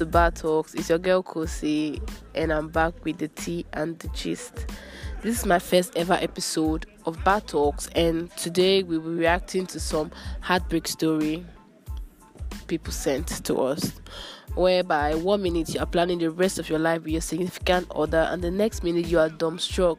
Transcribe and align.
to 0.00 0.06
Bar 0.06 0.30
Talks. 0.30 0.72
It's 0.72 0.88
your 0.88 0.96
girl 0.96 1.22
Kosi, 1.22 2.00
and 2.34 2.50
I'm 2.50 2.68
back 2.68 3.04
with 3.04 3.18
the 3.18 3.28
tea 3.28 3.66
and 3.74 3.98
the 3.98 4.08
gist. 4.08 4.64
This 5.20 5.38
is 5.38 5.44
my 5.44 5.58
first 5.58 5.94
ever 5.94 6.14
episode 6.14 6.86
of 7.04 7.22
Bar 7.22 7.42
Talks, 7.42 7.86
and 7.88 8.34
today 8.38 8.82
we 8.82 8.96
will 8.96 9.10
be 9.10 9.18
reacting 9.18 9.66
to 9.66 9.78
some 9.78 10.10
heartbreak 10.40 10.88
story 10.88 11.44
people 12.66 12.94
sent 12.94 13.44
to 13.44 13.56
us. 13.56 13.92
Whereby 14.54 15.16
one 15.16 15.42
minute 15.42 15.74
you 15.74 15.80
are 15.80 15.86
planning 15.86 16.18
the 16.18 16.30
rest 16.30 16.58
of 16.58 16.70
your 16.70 16.78
life 16.78 17.02
with 17.02 17.12
your 17.12 17.20
significant 17.20 17.86
other, 17.94 18.26
and 18.30 18.40
the 18.40 18.50
next 18.50 18.82
minute 18.82 19.04
you 19.04 19.18
are 19.18 19.28
dumbstruck, 19.28 19.98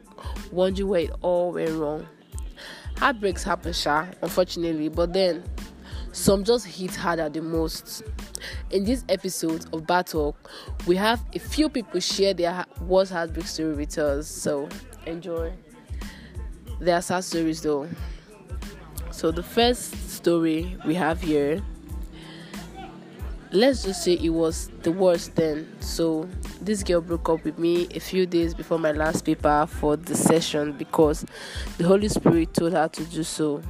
wondering 0.50 0.88
where 0.88 1.02
it 1.02 1.12
all 1.20 1.52
went 1.52 1.78
wrong. 1.78 2.08
Heartbreaks 2.96 3.44
happen, 3.44 3.72
sha, 3.72 4.06
unfortunately, 4.20 4.88
but 4.88 5.12
then 5.12 5.44
some 6.10 6.42
just 6.42 6.66
hit 6.66 6.96
harder 6.96 7.28
the 7.28 7.40
most. 7.40 8.02
In 8.70 8.84
this 8.84 9.04
episode 9.08 9.66
of 9.72 9.86
Battle, 9.86 10.36
we 10.86 10.96
have 10.96 11.22
a 11.34 11.38
few 11.38 11.68
people 11.68 12.00
share 12.00 12.34
their 12.34 12.64
worst 12.80 13.12
heartbreak 13.12 13.46
story 13.46 13.74
with 13.74 13.96
us. 13.98 14.28
So 14.28 14.68
enjoy. 15.06 15.52
They 16.80 16.92
are 16.92 17.02
sad 17.02 17.24
stories 17.24 17.62
though. 17.62 17.88
So 19.10 19.30
the 19.30 19.42
first 19.42 20.10
story 20.10 20.76
we 20.86 20.94
have 20.94 21.20
here, 21.20 21.62
let's 23.52 23.82
just 23.84 24.02
say 24.02 24.14
it 24.14 24.30
was 24.30 24.70
the 24.82 24.92
worst 24.92 25.36
then. 25.36 25.70
So 25.80 26.28
this 26.60 26.82
girl 26.82 27.00
broke 27.00 27.28
up 27.28 27.44
with 27.44 27.58
me 27.58 27.88
a 27.94 28.00
few 28.00 28.26
days 28.26 28.54
before 28.54 28.78
my 28.78 28.92
last 28.92 29.24
paper 29.24 29.66
for 29.68 29.96
the 29.96 30.14
session 30.14 30.72
because 30.72 31.24
the 31.78 31.84
Holy 31.84 32.08
Spirit 32.08 32.54
told 32.54 32.72
her 32.72 32.88
to 32.88 33.04
do 33.04 33.22
so 33.22 33.62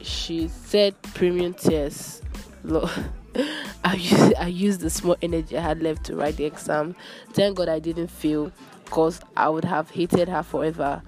she 0.00 0.48
said 0.48 1.00
premium 1.14 1.54
tears. 1.54 2.22
Lord, 2.64 2.90
I 3.84 3.94
used 3.94 4.34
I 4.34 4.46
used 4.48 4.80
the 4.80 4.90
small 4.90 5.16
energy 5.22 5.56
I 5.56 5.60
had 5.60 5.82
left 5.82 6.04
to 6.06 6.16
write 6.16 6.36
the 6.36 6.44
exam. 6.44 6.96
Thank 7.32 7.56
God 7.56 7.68
I 7.68 7.78
didn't 7.78 8.08
fail, 8.08 8.52
cause 8.90 9.20
I 9.36 9.48
would 9.48 9.64
have 9.64 9.90
hated 9.90 10.28
her 10.28 10.42
forever. 10.42 11.02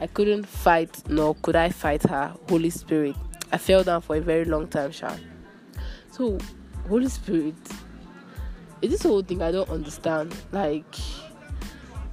I 0.00 0.06
couldn't 0.06 0.44
fight, 0.44 1.08
nor 1.08 1.34
could 1.36 1.56
I 1.56 1.70
fight 1.70 2.02
her. 2.04 2.34
Holy 2.48 2.70
Spirit, 2.70 3.16
I 3.52 3.58
fell 3.58 3.84
down 3.84 4.02
for 4.02 4.16
a 4.16 4.20
very 4.20 4.44
long 4.44 4.68
time, 4.68 4.90
Sha. 4.90 5.16
So, 6.10 6.38
Holy 6.88 7.08
Spirit, 7.08 7.54
is 8.82 8.90
this 8.90 9.02
whole 9.02 9.22
thing 9.22 9.42
I 9.42 9.52
don't 9.52 9.68
understand? 9.70 10.34
Like 10.52 10.96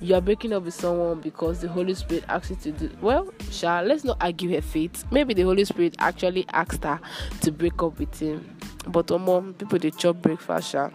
you 0.01 0.13
are 0.13 0.21
breaking 0.21 0.53
up 0.53 0.63
with 0.63 0.73
someone 0.73 1.21
because 1.21 1.61
the 1.61 1.67
Holy 1.67 1.93
Spirit 1.95 2.25
asked 2.27 2.49
you 2.51 2.55
to 2.57 2.71
do 2.71 2.89
well, 3.01 3.33
Sha, 3.49 3.81
let's 3.81 4.03
not 4.03 4.17
argue 4.21 4.53
her 4.53 4.61
fate. 4.61 5.03
Maybe 5.09 5.33
the 5.33 5.43
Holy 5.43 5.65
Spirit 5.65 5.95
actually 5.97 6.45
asked 6.53 6.83
her 6.83 6.99
to 7.41 7.51
break 7.51 7.81
up 7.81 7.97
with 7.97 8.19
him. 8.19 8.54
But 8.87 9.11
um, 9.11 9.25
mom, 9.25 9.53
people 9.53 9.79
they 9.79 9.91
chop 9.91 10.21
breakfast, 10.21 10.71
Sha. 10.71 10.89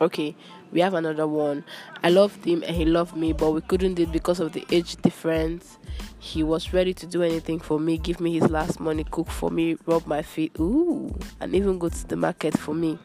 Okay, 0.00 0.34
we 0.72 0.80
have 0.80 0.94
another 0.94 1.26
one. 1.26 1.64
I 2.02 2.08
loved 2.08 2.44
him 2.44 2.62
and 2.66 2.74
he 2.74 2.84
loved 2.84 3.16
me, 3.16 3.32
but 3.32 3.50
we 3.50 3.60
couldn't 3.60 3.98
it 3.98 4.10
because 4.12 4.40
of 4.40 4.52
the 4.52 4.64
age 4.70 4.96
difference 4.96 5.78
he 6.20 6.42
was 6.42 6.74
ready 6.74 6.92
to 6.92 7.06
do 7.06 7.22
anything 7.22 7.58
for 7.58 7.80
me, 7.80 7.96
give 7.96 8.20
me 8.20 8.38
his 8.38 8.50
last 8.50 8.78
money, 8.78 9.04
cook 9.04 9.28
for 9.28 9.50
me, 9.50 9.76
rub 9.86 10.06
my 10.06 10.20
feet, 10.20 10.52
ooh, 10.60 11.12
and 11.40 11.54
even 11.54 11.78
go 11.78 11.88
to 11.88 12.06
the 12.08 12.16
market 12.16 12.56
for 12.56 12.74
me. 12.74 12.98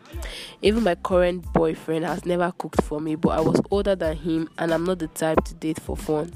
Even 0.61 0.83
my 0.83 0.95
current 0.95 1.41
boyfriend 1.53 2.03
has 2.03 2.25
never 2.25 2.53
cooked 2.57 2.81
for 2.83 2.99
me, 2.99 3.15
but 3.15 3.29
I 3.29 3.39
was 3.39 3.61
older 3.71 3.95
than 3.95 4.17
him 4.17 4.49
and 4.57 4.73
I'm 4.73 4.83
not 4.83 4.99
the 4.99 5.07
type 5.07 5.41
to 5.45 5.53
date 5.55 5.79
for 5.79 5.95
fun. 5.95 6.31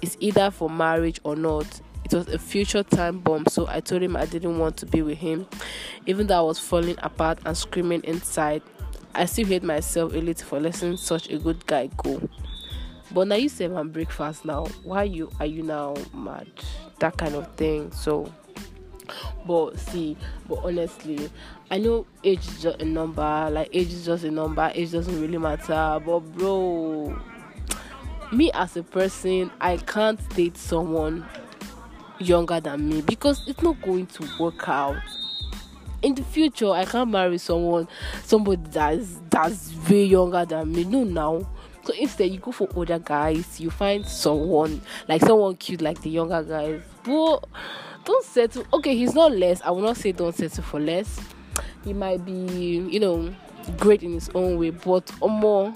It's 0.00 0.16
either 0.18 0.50
for 0.50 0.70
marriage 0.70 1.20
or 1.22 1.36
not. 1.36 1.66
It 2.06 2.14
was 2.14 2.28
a 2.28 2.38
future 2.38 2.84
time 2.84 3.18
bomb, 3.18 3.46
so 3.48 3.66
I 3.66 3.80
told 3.80 4.00
him 4.00 4.14
I 4.14 4.26
didn't 4.26 4.60
want 4.60 4.76
to 4.76 4.86
be 4.86 5.02
with 5.02 5.18
him. 5.18 5.44
Even 6.06 6.28
though 6.28 6.38
I 6.38 6.42
was 6.42 6.56
falling 6.56 6.94
apart 6.98 7.40
and 7.44 7.56
screaming 7.56 8.04
inside, 8.04 8.62
I 9.12 9.24
still 9.24 9.46
hate 9.46 9.64
myself 9.64 10.14
a 10.14 10.18
little 10.18 10.46
for 10.46 10.60
letting 10.60 10.98
such 10.98 11.28
a 11.30 11.36
good 11.36 11.66
guy 11.66 11.90
go. 11.96 12.28
But 13.10 13.26
now 13.26 13.34
you 13.34 13.48
say 13.48 13.64
I'm 13.64 13.90
breakfast 13.90 14.44
now. 14.44 14.66
Why 14.84 15.02
you 15.02 15.32
are 15.40 15.46
you 15.46 15.64
now 15.64 15.96
mad? 16.14 16.46
That 17.00 17.16
kind 17.16 17.34
of 17.34 17.52
thing. 17.56 17.90
So 17.90 18.32
but 19.44 19.76
see, 19.76 20.16
but 20.48 20.60
honestly, 20.62 21.28
I 21.72 21.78
know 21.78 22.06
age 22.22 22.46
is 22.46 22.62
just 22.62 22.80
a 22.80 22.84
number, 22.84 23.50
like 23.50 23.70
age 23.72 23.92
is 23.92 24.06
just 24.06 24.22
a 24.22 24.30
number, 24.30 24.70
age 24.76 24.92
doesn't 24.92 25.20
really 25.20 25.38
matter. 25.38 26.00
But 26.06 26.20
bro, 26.20 27.20
me 28.30 28.52
as 28.52 28.76
a 28.76 28.84
person, 28.84 29.50
I 29.60 29.78
can't 29.78 30.20
date 30.36 30.56
someone 30.56 31.26
younger 32.18 32.60
than 32.60 32.88
me 32.88 33.02
because 33.02 33.46
it's 33.46 33.62
not 33.62 33.80
going 33.82 34.06
to 34.06 34.28
work 34.38 34.68
out. 34.68 34.96
In 36.02 36.14
the 36.14 36.22
future, 36.22 36.70
I 36.70 36.84
can't 36.84 37.10
marry 37.10 37.38
someone, 37.38 37.88
somebody 38.22 38.62
that's 38.70 39.18
that's 39.30 39.72
way 39.88 40.04
younger 40.04 40.44
than 40.44 40.72
me. 40.72 40.84
No, 40.84 41.04
now 41.04 41.46
so 41.86 41.92
instead, 41.92 42.32
you 42.32 42.38
go 42.38 42.50
for 42.50 42.68
older 42.74 42.98
guys. 42.98 43.60
You 43.60 43.70
find 43.70 44.04
someone 44.04 44.80
like 45.06 45.20
someone 45.20 45.54
cute, 45.54 45.80
like 45.80 46.02
the 46.02 46.10
younger 46.10 46.42
guys. 46.42 46.80
But 47.04 47.44
don't 48.04 48.24
settle. 48.24 48.64
Okay, 48.72 48.96
he's 48.96 49.14
not 49.14 49.30
less. 49.30 49.62
I 49.62 49.70
will 49.70 49.82
not 49.82 49.96
say 49.96 50.10
don't 50.10 50.34
settle 50.34 50.64
for 50.64 50.80
less. 50.80 51.20
He 51.84 51.92
might 51.92 52.24
be, 52.24 52.32
you 52.32 52.98
know, 52.98 53.32
great 53.78 54.02
in 54.02 54.12
his 54.12 54.28
own 54.34 54.58
way, 54.58 54.70
but 54.70 55.08
or 55.20 55.30
more. 55.30 55.72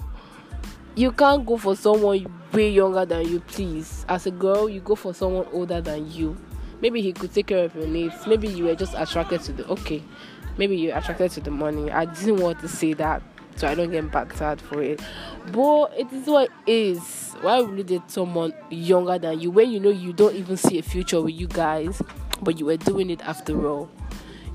You 1.00 1.12
can't 1.12 1.46
go 1.46 1.56
for 1.56 1.74
someone 1.74 2.26
way 2.52 2.70
younger 2.70 3.06
than 3.06 3.26
you, 3.26 3.40
please. 3.40 4.04
As 4.06 4.26
a 4.26 4.30
girl, 4.30 4.68
you 4.68 4.82
go 4.82 4.94
for 4.94 5.14
someone 5.14 5.46
older 5.50 5.80
than 5.80 6.12
you. 6.12 6.36
Maybe 6.82 7.00
he 7.00 7.14
could 7.14 7.32
take 7.32 7.46
care 7.46 7.64
of 7.64 7.74
your 7.74 7.86
needs. 7.86 8.26
Maybe 8.26 8.48
you 8.48 8.64
were 8.64 8.74
just 8.74 8.92
attracted 8.94 9.40
to 9.44 9.52
the 9.54 9.66
okay. 9.68 10.02
Maybe 10.58 10.76
you're 10.76 10.94
attracted 10.94 11.30
to 11.30 11.40
the 11.40 11.50
money. 11.50 11.90
I 11.90 12.04
didn't 12.04 12.42
want 12.42 12.60
to 12.60 12.68
say 12.68 12.92
that 12.92 13.22
so 13.56 13.66
I 13.66 13.74
don't 13.74 13.90
get 13.90 14.12
battered 14.12 14.60
for 14.60 14.82
it. 14.82 15.00
But 15.52 15.94
it 15.96 16.12
is 16.12 16.26
what 16.26 16.50
it 16.66 16.70
is. 16.70 17.32
Why 17.40 17.62
would 17.62 17.78
you 17.78 17.84
date 17.84 18.10
someone 18.10 18.52
younger 18.68 19.18
than 19.18 19.40
you 19.40 19.50
when 19.50 19.70
you 19.70 19.80
know 19.80 19.88
you 19.88 20.12
don't 20.12 20.34
even 20.34 20.58
see 20.58 20.78
a 20.80 20.82
future 20.82 21.22
with 21.22 21.32
you 21.32 21.46
guys, 21.46 22.02
but 22.42 22.60
you 22.60 22.66
were 22.66 22.76
doing 22.76 23.08
it 23.08 23.22
after 23.22 23.66
all? 23.66 23.88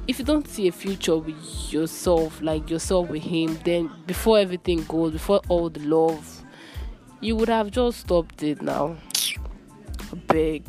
If 0.07 0.19
you 0.19 0.25
don't 0.25 0.47
see 0.47 0.67
a 0.67 0.71
future 0.71 1.17
with 1.17 1.73
yourself, 1.73 2.41
like 2.41 2.69
yourself 2.69 3.09
with 3.09 3.23
him, 3.23 3.59
then 3.63 3.89
before 4.05 4.39
everything 4.39 4.83
goes, 4.83 5.13
before 5.13 5.41
all 5.47 5.69
the 5.69 5.79
love, 5.81 6.43
you 7.21 7.35
would 7.35 7.49
have 7.49 7.71
just 7.71 8.01
stopped 8.01 8.43
it 8.43 8.61
now. 8.61 8.97
Big. 10.27 10.63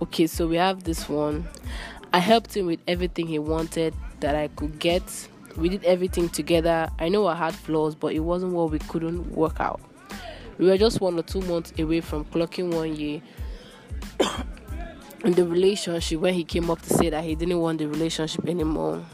Okay, 0.00 0.26
so 0.26 0.48
we 0.48 0.56
have 0.56 0.84
this 0.84 1.08
one. 1.08 1.46
I 2.12 2.18
helped 2.18 2.56
him 2.56 2.66
with 2.66 2.80
everything 2.88 3.26
he 3.26 3.38
wanted 3.38 3.94
that 4.20 4.34
I 4.34 4.48
could 4.48 4.78
get 4.78 5.28
we 5.56 5.68
did 5.68 5.84
everything 5.84 6.28
together. 6.28 6.88
I 6.98 7.08
know 7.08 7.26
I 7.26 7.34
had 7.34 7.54
flaws, 7.54 7.94
but 7.94 8.14
it 8.14 8.20
wasn't 8.20 8.52
what 8.52 8.70
we 8.70 8.78
couldn't 8.78 9.32
work 9.32 9.60
out. 9.60 9.80
We 10.58 10.66
were 10.66 10.78
just 10.78 11.00
one 11.00 11.18
or 11.18 11.22
two 11.22 11.40
months 11.42 11.72
away 11.78 12.00
from 12.00 12.24
clocking 12.26 12.74
one 12.74 12.94
year 12.96 13.22
in 15.24 15.32
the 15.32 15.46
relationship 15.46 16.20
when 16.20 16.34
he 16.34 16.44
came 16.44 16.70
up 16.70 16.80
to 16.82 16.94
say 16.94 17.10
that 17.10 17.24
he 17.24 17.34
didn't 17.34 17.60
want 17.60 17.78
the 17.78 17.86
relationship 17.86 18.46
anymore. 18.48 19.04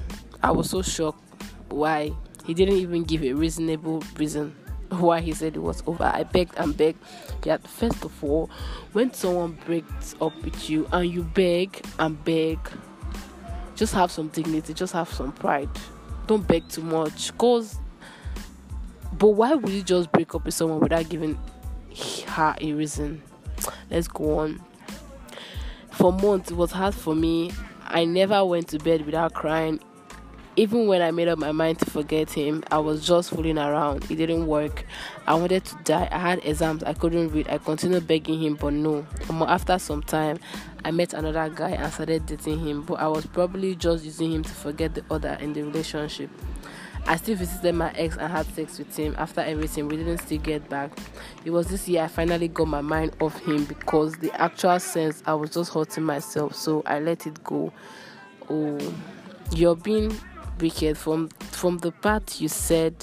I 0.43 0.51
was 0.51 0.71
so 0.71 0.83
shocked. 0.83 1.23
Why? 1.69 2.13
He 2.45 2.55
didn't 2.55 2.77
even 2.77 3.05
give 3.05 3.23
a 3.23 3.33
reasonable 3.33 4.03
reason 4.17 4.55
why 4.89 5.21
he 5.21 5.33
said 5.33 5.57
it 5.57 5.61
was 5.61 5.83
over. 5.87 6.05
I 6.05 6.23
begged 6.23 6.55
and 6.57 6.77
begged. 6.77 6.99
Yeah, 7.45 7.59
first 7.59 8.05
of 8.05 8.25
all, 8.25 8.51
when 8.93 9.13
someone 9.13 9.59
breaks 9.67 10.15
up 10.21 10.35
with 10.43 10.71
you 10.71 10.89
and 10.93 11.11
you 11.13 11.23
beg 11.23 11.85
and 11.99 12.23
beg, 12.25 12.59
just 13.77 13.93
have 13.95 14.11
some 14.11 14.29
dignity, 14.29 14.75
just 14.75 14.93
have 14.95 15.09
some 15.13 15.33
pride 15.33 15.69
don't 16.29 16.47
beg 16.47 16.69
too 16.69 16.83
much 16.83 17.37
cause 17.39 17.79
but 19.15 19.29
why 19.29 19.55
would 19.55 19.73
you 19.73 19.83
just 19.83 20.13
break 20.13 20.35
up 20.35 20.45
with 20.45 20.53
someone 20.53 20.79
without 20.79 21.09
giving 21.09 21.37
her 22.27 22.55
a 22.61 22.73
reason 22.75 23.21
let's 23.91 24.07
go 24.07 24.39
on 24.39 24.61
for 25.99 26.13
months 26.13 26.53
it 26.53 26.57
was 26.57 26.71
hard 26.71 26.95
for 26.95 27.15
me 27.15 27.51
i 27.83 28.05
never 28.05 28.45
went 28.45 28.69
to 28.69 28.79
bed 28.79 29.05
without 29.05 29.35
crying 29.35 29.81
even 30.59 30.89
when 30.89 31.03
I 31.03 31.13
made 31.13 31.29
up 31.29 31.39
my 31.39 31.53
mind 31.53 31.79
to 31.79 31.87
forget 31.89 32.33
him, 32.33 32.65
I 32.73 32.79
was 32.79 33.07
just 33.07 33.31
fooling 33.31 33.59
around. 33.59 34.11
It 34.11 34.17
didn't 34.17 34.49
work. 34.49 34.85
I 35.25 35.35
wanted 35.35 35.65
to 35.67 35.77
die. 35.85 36.09
I 36.11 36.19
had 36.19 36.45
exams 36.45 36.83
I 36.83 36.95
couldn't 36.95 37.29
read. 37.29 37.49
I 37.49 37.59
continued 37.59 38.09
begging 38.09 38.41
him, 38.41 38.57
but 38.57 38.73
no. 38.73 39.07
After 39.31 39.79
some 39.79 40.03
time, 40.03 40.41
I 40.85 40.91
met 40.91 41.15
another 41.15 41.49
guy 41.49 41.71
and 41.71 41.93
started 41.93 42.27
dating 42.27 42.59
him, 42.59 42.83
but 42.83 42.95
I 42.95 43.07
was 43.07 43.25
probably 43.27 43.77
just 43.77 44.05
using 44.05 44.33
him 44.33 44.43
to 44.43 44.51
forget 44.51 44.97
the 44.97 45.05
other 45.13 45.39
in 45.41 45.53
the 45.53 45.63
relationship. 45.63 46.29
I 47.09 47.17
still 47.17 47.37
visited 47.37 47.75
my 47.75 47.91
ex 47.93 48.19
and 48.19 48.31
had 48.31 48.45
sex 48.55 48.79
with 48.79 48.95
him. 48.95 49.15
After 49.17 49.41
everything, 49.41 49.89
we 49.89 49.97
didn't 49.97 50.19
still 50.19 50.37
get 50.37 50.69
back. 50.69 50.93
It 51.43 51.51
was 51.51 51.69
this 51.69 51.89
year 51.89 52.03
I 52.03 52.09
finally 52.09 52.49
got 52.49 52.69
my 52.69 52.83
mind 52.83 53.17
off 53.19 53.43
him 53.47 53.65
because 53.65 54.13
the 54.19 54.31
actual 54.39 54.79
sense 54.79 55.23
I 55.25 55.33
was 55.33 55.49
just 55.49 55.73
hurting 55.73 56.05
myself, 56.05 56.55
so 56.55 56.83
I 56.85 57.01
let 57.01 57.27
it 57.27 57.43
go. 57.43 57.73
Oh, 58.51 58.79
you're 59.53 59.75
being 59.75 60.15
wicked 60.61 60.99
from 60.99 61.29
from 61.51 61.79
the 61.79 61.93
part 61.93 62.43
you 62.43 62.49
said 62.49 62.95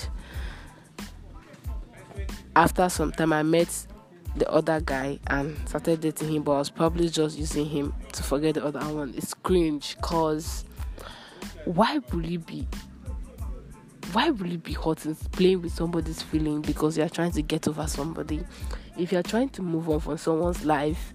after 2.56 2.88
some 2.90 3.12
time 3.12 3.34
I 3.34 3.42
met 3.42 3.88
the 4.36 4.48
other 4.52 4.81
guy 4.81 5.18
and 5.28 5.57
started 5.68 6.02
dating 6.02 6.31
him, 6.31 6.44
but 6.44 6.52
I 6.52 6.60
was 6.60 6.69
probably 6.69 7.10
just 7.10 7.40
using 7.40 7.66
him 7.66 7.92
to 8.13 8.22
forget 8.22 8.54
the 8.54 8.66
other 8.66 8.81
one. 8.81 9.16
It's 9.18 9.34
cringe, 9.34 9.98
cause 10.02 10.63
why 11.63 12.00
would 12.12 12.25
you 12.28 12.38
be 12.38 12.68
why 14.15 14.29
will 14.29 14.50
it 14.50 14.63
be 14.63 14.71
hurting 14.71 15.13
playing 15.33 15.62
with 15.62 15.73
somebody's 15.73 16.21
feeling 16.21 16.62
because 16.62 16.97
you're 16.97 17.09
trying 17.09 17.31
to 17.31 17.41
get 17.41 17.67
over 17.67 17.85
somebody? 17.85 18.45
If 18.97 19.12
you're 19.12 19.21
trying 19.21 19.50
to 19.50 19.62
move 19.62 19.89
on 19.89 20.00
from 20.00 20.17
someone's 20.17 20.63
life, 20.63 21.13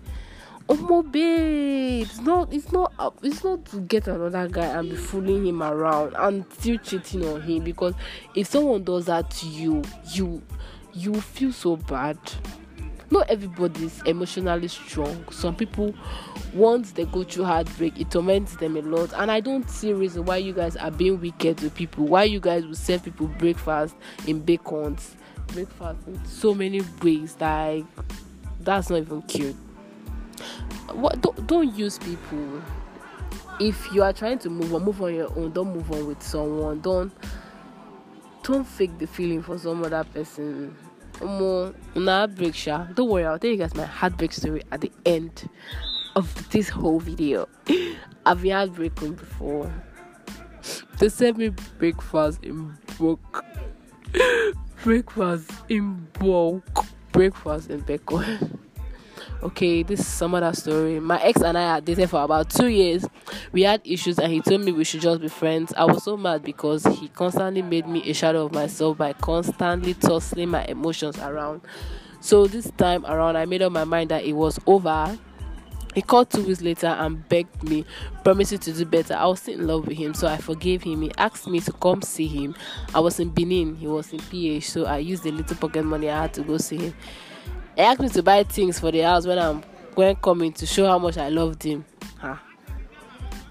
oh 0.68 0.74
my 0.74 1.10
babe, 1.10 2.02
it's 2.02 2.20
not 2.20 2.52
it's 2.52 2.70
not 2.72 2.92
it's 3.22 3.42
not 3.42 3.64
to 3.66 3.80
get 3.80 4.06
another 4.06 4.46
guy 4.48 4.66
and 4.66 4.90
be 4.90 4.96
fooling 4.96 5.46
him 5.46 5.62
around 5.62 6.12
and 6.14 6.44
still 6.52 6.76
cheating 6.76 7.24
on 7.24 7.40
him 7.40 7.64
because 7.64 7.94
if 8.34 8.48
someone 8.48 8.84
does 8.84 9.06
that 9.06 9.30
to 9.30 9.46
you, 9.48 9.82
you 10.12 10.42
you 10.92 11.18
feel 11.22 11.52
so 11.52 11.76
bad 11.76 12.18
not 13.10 13.28
everybody 13.28 13.84
is 13.84 14.02
emotionally 14.02 14.68
strong. 14.68 15.24
Some 15.30 15.56
people 15.56 15.94
once 16.54 16.92
they 16.92 17.04
go 17.04 17.24
through 17.24 17.44
heartbreak 17.44 17.98
it 18.00 18.10
torments 18.10 18.56
them 18.56 18.76
a 18.76 18.82
lot. 18.82 19.12
And 19.16 19.30
i 19.30 19.40
don't 19.40 19.68
see 19.68 19.92
reason 19.92 20.24
why 20.24 20.36
you 20.36 20.52
guys 20.52 20.76
are 20.76 20.90
being 20.90 21.20
wicked 21.20 21.60
with 21.60 21.74
people. 21.74 22.06
Why 22.06 22.24
you 22.24 22.40
guys 22.40 22.64
will 22.64 22.74
serve 22.74 23.04
people 23.04 23.26
breakfast 23.26 23.96
in 24.26 24.40
bacons. 24.40 25.16
Breakfast 25.48 26.06
in 26.06 26.24
so 26.24 26.54
many 26.54 26.82
ways 27.02 27.36
like 27.40 27.84
that's 28.60 28.90
not 28.90 28.98
even 28.98 29.22
cute. 29.22 29.56
What 30.92 31.20
don't, 31.20 31.46
don't 31.46 31.74
use 31.74 31.98
people. 31.98 32.62
If 33.58 33.92
you 33.92 34.02
are 34.02 34.12
trying 34.12 34.38
to 34.40 34.50
move 34.50 34.72
on 34.74 34.84
move 34.84 35.02
on 35.02 35.14
your 35.14 35.36
own. 35.36 35.52
Don't 35.52 35.74
move 35.74 35.90
on 35.92 36.06
with 36.06 36.22
someone. 36.22 36.80
Don't 36.80 37.12
don't 38.42 38.64
fake 38.64 38.98
the 38.98 39.06
feeling 39.06 39.42
for 39.42 39.58
some 39.58 39.82
other 39.84 40.04
person 40.04 40.76
more 41.20 41.74
heartbreak 41.94 42.54
sha. 42.54 42.84
Don't 42.94 43.08
worry, 43.08 43.24
I'll 43.24 43.38
tell 43.38 43.50
you 43.50 43.56
guys 43.56 43.74
my 43.74 43.84
heartbreak 43.84 44.32
story 44.32 44.62
at 44.72 44.80
the 44.80 44.92
end 45.04 45.48
of 46.16 46.50
this 46.50 46.68
whole 46.68 47.00
video. 47.00 47.48
I've 48.26 48.42
been 48.42 48.52
heartbroken 48.52 49.14
before. 49.14 49.72
They 50.98 51.08
sent 51.08 51.38
me 51.38 51.50
breakfast 51.78 52.42
in 52.42 52.76
bulk. 52.98 53.44
breakfast 54.82 55.50
in 55.68 56.06
bulk. 56.18 56.84
Breakfast 57.12 57.70
in 57.70 57.80
bacon 57.80 58.58
okay, 59.42 59.82
this 59.82 60.00
is 60.00 60.06
some 60.06 60.34
other 60.34 60.52
story. 60.52 61.00
My 61.00 61.20
ex 61.22 61.40
and 61.42 61.56
I 61.56 61.74
had 61.74 61.84
dated 61.84 62.10
for 62.10 62.22
about 62.22 62.50
two 62.50 62.68
years. 62.68 63.04
We 63.52 63.62
had 63.62 63.80
issues, 63.84 64.18
and 64.18 64.32
he 64.32 64.40
told 64.40 64.62
me 64.62 64.72
we 64.72 64.84
should 64.84 65.00
just 65.00 65.20
be 65.20 65.28
friends. 65.28 65.72
I 65.76 65.84
was 65.84 66.04
so 66.04 66.16
mad 66.16 66.42
because 66.42 66.84
he 66.84 67.08
constantly 67.08 67.62
made 67.62 67.86
me 67.86 68.08
a 68.08 68.14
shadow 68.14 68.46
of 68.46 68.52
myself 68.52 68.98
by 68.98 69.12
constantly 69.14 69.94
tossing 69.94 70.50
my 70.50 70.64
emotions 70.64 71.18
around. 71.18 71.62
So 72.20 72.46
this 72.46 72.70
time 72.76 73.06
around, 73.06 73.36
I 73.36 73.46
made 73.46 73.62
up 73.62 73.72
my 73.72 73.84
mind 73.84 74.10
that 74.10 74.24
it 74.24 74.34
was 74.34 74.58
over. 74.66 75.18
He 75.94 76.02
called 76.02 76.30
two 76.30 76.44
weeks 76.44 76.60
later 76.60 76.86
and 76.86 77.28
begged 77.28 77.68
me, 77.68 77.84
promising 78.22 78.58
to 78.58 78.72
do 78.72 78.84
better. 78.84 79.14
I 79.14 79.26
was 79.26 79.40
still 79.40 79.58
in 79.58 79.66
love 79.66 79.88
with 79.88 79.96
him, 79.96 80.14
so 80.14 80.28
I 80.28 80.36
forgave 80.36 80.82
him. 80.84 81.02
He 81.02 81.10
asked 81.18 81.48
me 81.48 81.58
to 81.60 81.72
come 81.72 82.02
see 82.02 82.28
him. 82.28 82.54
I 82.94 83.00
was 83.00 83.18
in 83.18 83.30
Benin, 83.30 83.74
he 83.74 83.88
was 83.88 84.12
in 84.12 84.20
PH, 84.20 84.70
so 84.70 84.84
I 84.84 84.98
used 84.98 85.24
the 85.24 85.32
little 85.32 85.56
pocket 85.56 85.84
money 85.84 86.08
I 86.08 86.22
had 86.22 86.34
to 86.34 86.42
go 86.42 86.58
see 86.58 86.76
him. 86.76 86.94
He 87.80 87.86
asked 87.86 88.00
me 88.00 88.10
to 88.10 88.22
buy 88.22 88.42
things 88.42 88.78
for 88.78 88.90
the 88.90 89.00
house 89.00 89.26
when 89.26 89.38
I'm 89.38 89.62
when 89.94 90.14
coming 90.16 90.52
to 90.52 90.66
show 90.66 90.84
how 90.84 90.98
much 90.98 91.16
I 91.16 91.30
loved 91.30 91.62
him. 91.62 91.86
Huh. 92.18 92.36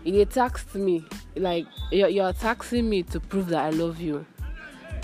He 0.03 0.23
taxed 0.25 0.75
me 0.75 1.03
like 1.35 1.65
you're, 1.91 2.09
you're 2.09 2.31
taxing 2.33 2.87
me 2.87 3.01
to 3.01 3.19
prove 3.19 3.47
that 3.47 3.65
I 3.65 3.71
love 3.71 3.99
you. 3.99 4.23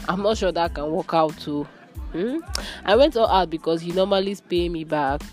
I'm 0.07 0.21
not 0.21 0.37
sure 0.37 0.51
that 0.51 0.75
can 0.75 0.91
work 0.91 1.11
out 1.15 1.35
too. 1.39 1.63
Hmm? 2.11 2.37
I 2.85 2.95
went 2.95 3.17
all 3.17 3.27
out 3.27 3.49
because 3.49 3.81
he 3.81 3.93
normally 3.93 4.37
pay 4.47 4.69
me 4.69 4.83
back. 4.83 5.23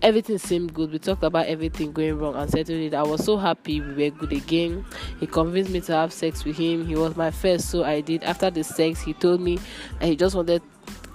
Everything 0.00 0.38
seemed 0.38 0.72
good. 0.72 0.92
We 0.92 1.00
talked 1.00 1.24
about 1.24 1.46
everything 1.46 1.90
going 1.90 2.20
wrong 2.20 2.36
and 2.36 2.48
settled 2.48 2.78
it. 2.78 2.94
I 2.94 3.02
was 3.02 3.24
so 3.24 3.36
happy 3.36 3.80
we 3.80 3.94
were 3.94 4.16
good 4.16 4.32
again. 4.32 4.84
He 5.18 5.26
convinced 5.26 5.72
me 5.72 5.80
to 5.80 5.92
have 5.92 6.12
sex 6.12 6.44
with 6.44 6.56
him. 6.56 6.86
He 6.86 6.94
was 6.94 7.16
my 7.16 7.32
first, 7.32 7.68
so 7.68 7.82
I 7.82 8.00
did. 8.00 8.22
After 8.22 8.48
the 8.48 8.62
sex, 8.62 9.00
he 9.00 9.12
told 9.12 9.40
me 9.40 9.58
he 10.00 10.14
just 10.14 10.36
wanted 10.36 10.62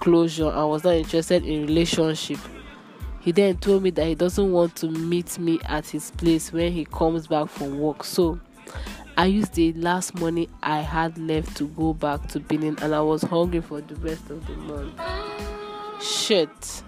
closure 0.04 0.50
and 0.50 0.68
was 0.68 0.84
not 0.84 0.94
interested 0.94 1.44
in 1.46 1.66
relationship. 1.66 2.38
He 3.20 3.32
then 3.32 3.56
told 3.56 3.82
me 3.82 3.88
that 3.90 4.04
he 4.06 4.14
doesn't 4.14 4.52
want 4.52 4.76
to 4.76 4.88
meet 4.88 5.38
me 5.38 5.58
at 5.64 5.86
his 5.86 6.10
place 6.10 6.52
when 6.52 6.72
he 6.72 6.84
comes 6.84 7.26
back 7.26 7.48
from 7.48 7.78
work. 7.78 8.04
So 8.04 8.38
I 9.16 9.24
used 9.26 9.54
the 9.54 9.72
last 9.72 10.14
money 10.20 10.50
I 10.62 10.80
had 10.80 11.16
left 11.16 11.56
to 11.56 11.68
go 11.68 11.94
back 11.94 12.28
to 12.28 12.40
Benin 12.40 12.76
and 12.82 12.94
I 12.94 13.00
was 13.00 13.22
hungry 13.22 13.62
for 13.62 13.80
the 13.80 13.94
rest 13.96 14.28
of 14.28 14.46
the 14.46 14.52
month. 14.52 15.00
Shit. 16.02 16.82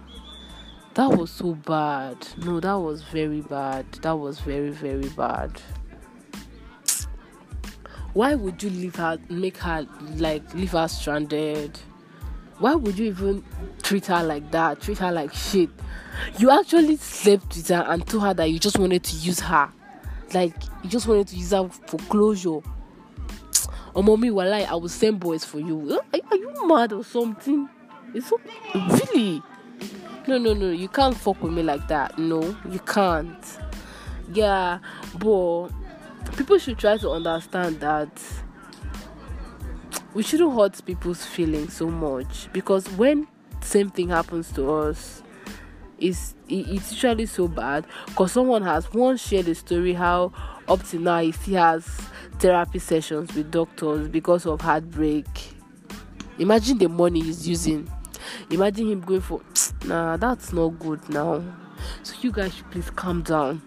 That 0.93 1.09
was 1.17 1.31
so 1.31 1.55
bad. 1.55 2.17
No, 2.45 2.61
that 2.61 2.75
was 2.75 3.03
very 3.03 3.41
bad. 3.41 3.91
That 4.03 4.17
was 4.17 4.41
very, 4.41 4.71
very 4.71 5.09
bad. 5.09 5.59
Why 8.13 8.35
would 8.35 8.63
you 8.63 8.69
leave 8.69 8.97
her, 8.97 9.19
make 9.31 9.57
her 9.59 9.87
like 10.17 10.53
leave 10.53 10.73
her 10.73 10.89
stranded? 10.89 11.79
Why 12.59 12.75
would 12.75 12.99
you 12.99 13.07
even 13.07 13.45
treat 13.83 14.07
her 14.07 14.23
like 14.23 14.51
that? 14.51 14.81
Treat 14.81 14.99
her 14.99 15.13
like 15.13 15.33
shit. 15.33 15.71
You 16.39 16.51
actually 16.51 16.97
slept 16.97 17.57
with 17.57 17.69
her 17.69 17.85
and 17.89 18.07
told 18.07 18.23
her 18.25 18.35
that 18.35 18.51
you 18.51 18.59
just 18.59 18.79
wanted 18.79 19.03
to 19.05 19.17
use 19.17 19.41
her. 19.41 19.71
Like 20.33 20.55
you 20.83 20.91
just 20.91 21.07
wanted 21.07 21.29
to 21.29 21.37
use 21.37 21.51
her 21.51 21.69
for 21.69 21.99
closure. 22.09 22.61
Oh 23.95 24.03
mommy, 24.03 24.31
walai, 24.31 24.67
I 24.67 24.75
will 24.75 24.89
send 24.89 25.21
boys 25.21 25.45
for 25.45 25.59
you. 25.59 25.93
Are, 25.93 26.21
are 26.31 26.37
you 26.37 26.67
mad 26.67 26.93
or 26.93 27.05
something? 27.05 27.69
It's 28.15 28.29
so 28.29 28.41
really 28.75 29.43
no 30.29 30.39
no 30.39 30.55
no 30.55 30.71
you 30.71 30.89
can't 30.89 31.17
fuck 31.17 31.43
with 31.43 31.53
me 31.53 31.63
like 31.63 31.87
that. 31.89 32.19
No, 32.19 32.57
you 32.71 32.79
can't. 32.81 33.59
Yeah, 34.33 34.81
but 35.19 35.69
people 36.37 36.59
should 36.59 36.79
try 36.79 36.97
to 36.99 37.11
understand 37.11 37.81
that 37.81 38.11
we 40.17 40.23
shouldn't 40.23 40.55
hurt 40.55 40.83
people's 40.87 41.27
feelings 41.27 41.75
so 41.75 41.89
much 41.89 42.51
because 42.55 42.89
when 42.93 43.29
same 43.61 43.91
thing 43.91 44.09
happens 44.09 44.51
to 44.51 44.73
us 44.73 45.23
it's 45.99 46.35
it's 46.49 46.93
usually 46.93 47.27
so 47.27 47.49
bad. 47.49 47.87
Because 48.07 48.33
someone 48.33 48.63
has 48.63 48.93
once 48.93 49.27
shared 49.27 49.49
a 49.49 49.55
story 49.55 49.93
how 49.93 50.33
up 50.69 50.83
to 50.85 50.99
now 50.99 51.21
he 51.21 51.33
still 51.33 51.57
has 51.57 51.85
therapy 52.39 52.79
sessions 52.79 53.35
with 53.35 53.51
doctors 53.51 54.09
because 54.09 54.47
of 54.47 54.61
heartbreak. 54.61 55.27
Imagine 56.39 56.79
the 56.79 56.89
money 56.89 57.21
he's 57.23 57.47
using. 57.47 57.91
Imagine 58.51 58.91
him 58.91 59.01
going 59.01 59.21
for 59.21 59.43
nah 59.85 60.17
that's 60.17 60.53
not 60.53 60.69
good 60.79 61.07
now. 61.11 61.43
So 62.03 62.15
you 62.23 62.33
guys 62.33 62.55
should 62.55 62.71
please 62.71 62.89
calm 62.91 63.23
down. 63.23 63.63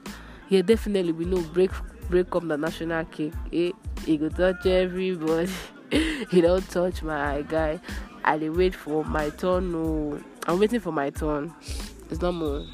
Yeah 0.50 0.64
definitely 0.64 1.12
we 1.12 1.26
know 1.26 1.42
break 1.42 1.72
break 2.10 2.36
up 2.36 2.48
the 2.48 2.58
national 2.58 3.06
cake 3.06 3.34
eh? 3.54 3.72
It 4.08 4.18
go 4.18 4.30
touch 4.30 4.66
everybody 4.66 5.52
he 6.30 6.42
don't 6.42 6.68
touch 6.70 7.02
my 7.02 7.42
guy. 7.48 7.80
I 8.24 8.38
dey 8.38 8.50
wait 8.50 8.76
for 8.76 9.04
my 9.04 9.30
turn 9.32 9.72
no. 9.72 10.22
I'm 10.46 10.60
waiting 10.60 10.80
for 10.80 10.92
my 10.92 11.10
turn. 11.10 11.54
It's 12.12 12.22
more. 12.22 12.66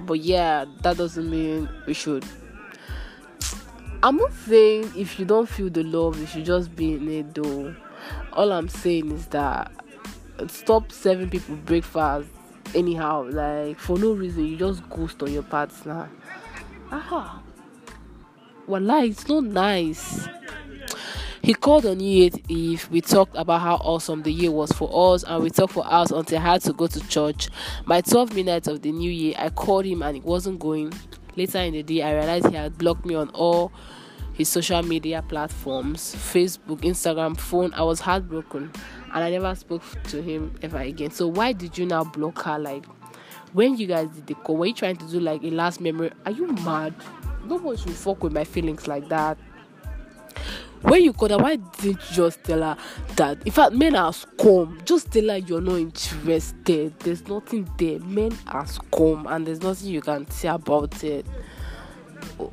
But 0.00 0.20
yeah 0.20 0.64
that 0.82 0.96
doesn't 0.96 1.30
mean 1.30 1.68
we 1.86 1.92
should. 1.92 2.24
I'm 4.02 4.16
not 4.16 4.32
saying 4.32 4.92
if 4.96 5.18
you 5.18 5.26
don't 5.26 5.48
feel 5.48 5.68
the 5.68 5.82
love 5.82 6.18
you 6.18 6.26
should 6.26 6.46
just 6.46 6.74
be 6.74 6.94
in 6.94 7.08
it 7.10 7.34
though. 7.34 7.74
All 8.32 8.52
i'm 8.52 8.68
saying 8.68 9.10
is 9.10 9.26
that 9.26 9.70
stop 10.48 10.90
serving 10.90 11.28
people 11.28 11.56
breakfast 11.56 12.28
anyhow. 12.74 13.26
Like 13.28 13.78
for 13.78 13.98
no 13.98 14.12
reason 14.12 14.46
you 14.46 14.56
just 14.56 14.88
ghost 14.88 15.22
on 15.22 15.30
your 15.32 15.42
partner. 15.42 16.08
Aha. 16.90 17.42
Well 18.66 18.90
it's 19.02 19.28
not 19.28 19.44
nice 19.44 20.26
he 21.42 21.54
called 21.54 21.86
on 21.86 22.00
Year's 22.00 22.34
Eve. 22.48 22.88
We 22.90 23.00
talked 23.00 23.34
about 23.36 23.62
how 23.62 23.76
awesome 23.76 24.22
the 24.22 24.32
year 24.32 24.50
was 24.50 24.72
for 24.72 24.90
us, 24.92 25.24
and 25.24 25.42
we 25.42 25.50
talked 25.50 25.72
for 25.72 25.86
hours 25.86 26.10
until 26.10 26.38
I 26.38 26.42
had 26.42 26.62
to 26.62 26.72
go 26.72 26.86
to 26.86 27.08
church. 27.08 27.48
By 27.86 28.02
12 28.02 28.34
minutes 28.34 28.68
of 28.68 28.82
the 28.82 28.92
new 28.92 29.10
year, 29.10 29.34
I 29.38 29.48
called 29.48 29.86
him 29.86 30.02
and 30.02 30.16
he 30.16 30.20
wasn't 30.22 30.60
going. 30.60 30.92
Later 31.36 31.58
in 31.58 31.72
the 31.72 31.82
day, 31.82 32.02
I 32.02 32.12
realized 32.12 32.48
he 32.48 32.56
had 32.56 32.76
blocked 32.76 33.06
me 33.06 33.14
on 33.14 33.30
all 33.30 33.72
his 34.34 34.48
social 34.48 34.82
media 34.82 35.22
platforms 35.22 36.14
Facebook, 36.14 36.80
Instagram, 36.80 37.38
phone. 37.38 37.72
I 37.72 37.82
was 37.82 38.00
heartbroken 38.00 38.70
and 39.14 39.24
I 39.24 39.30
never 39.30 39.54
spoke 39.54 39.82
to 40.04 40.20
him 40.20 40.54
ever 40.62 40.78
again. 40.78 41.10
So, 41.10 41.26
why 41.26 41.52
did 41.52 41.78
you 41.78 41.86
now 41.86 42.04
block 42.04 42.42
her? 42.42 42.58
Like, 42.58 42.84
when 43.52 43.76
you 43.76 43.86
guys 43.86 44.08
did 44.10 44.26
the 44.26 44.34
call, 44.34 44.58
were 44.58 44.66
you 44.66 44.74
trying 44.74 44.96
to 44.96 45.06
do 45.06 45.20
like 45.20 45.42
a 45.42 45.50
last 45.50 45.80
memory? 45.80 46.10
Are 46.26 46.32
you 46.32 46.48
mad? 46.48 46.94
No 47.46 47.56
one 47.56 47.76
should 47.76 47.92
fuck 47.92 48.22
with 48.22 48.32
my 48.32 48.44
feelings 48.44 48.86
like 48.86 49.08
that 49.08 49.38
when 50.82 51.02
you 51.02 51.12
call 51.12 51.28
her 51.28 51.38
why 51.38 51.56
didn't 51.56 51.84
you 52.10 52.14
just 52.14 52.42
tell 52.44 52.62
her 52.62 52.76
that? 53.16 53.44
In 53.46 53.52
fact 53.52 53.72
men 53.72 53.96
are 53.96 54.12
scum 54.12 54.80
just 54.84 55.10
tell 55.10 55.28
her 55.28 55.36
you're 55.36 55.60
not 55.60 55.76
interested. 55.76 56.98
There's 57.00 57.26
nothing 57.28 57.68
there. 57.76 57.98
Men 58.00 58.36
are 58.46 58.66
scum 58.66 59.26
and 59.28 59.46
there's 59.46 59.62
nothing 59.62 59.88
you 59.88 60.00
can 60.00 60.30
say 60.30 60.48
about 60.48 61.02
it. 61.04 61.26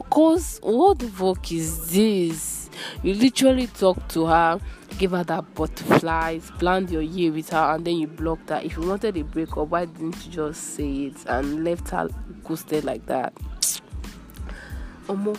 Cause 0.09 0.59
what 0.61 0.99
the 0.99 1.07
fuck 1.07 1.51
is 1.51 1.89
this? 1.91 2.69
You 3.03 3.13
literally 3.13 3.67
talk 3.67 4.07
to 4.09 4.25
her 4.25 4.59
give 4.97 5.11
her 5.11 5.23
that 5.23 5.53
butterflies 5.53 6.49
planned 6.57 6.89
your 6.89 7.01
year 7.01 7.31
with 7.31 7.49
her 7.49 7.75
and 7.75 7.85
then 7.85 7.97
you 7.97 8.07
blocked 8.07 8.49
her 8.49 8.59
if 8.63 8.75
you 8.77 8.87
wanted 8.87 9.15
a 9.15 9.23
breakup 9.23 9.67
why 9.67 9.85
didn't 9.85 10.25
you 10.25 10.31
just 10.31 10.75
say 10.75 10.89
it 11.05 11.25
and 11.27 11.63
left 11.63 11.89
her 11.89 12.09
ghosted 12.43 12.83
like 12.83 13.05
that? 13.05 13.33
Omo, 15.07 15.37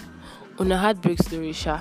on 0.59 0.71
a 0.71 0.78
heartbreak 0.78 1.18
story 1.23 1.52
sha 1.52 1.80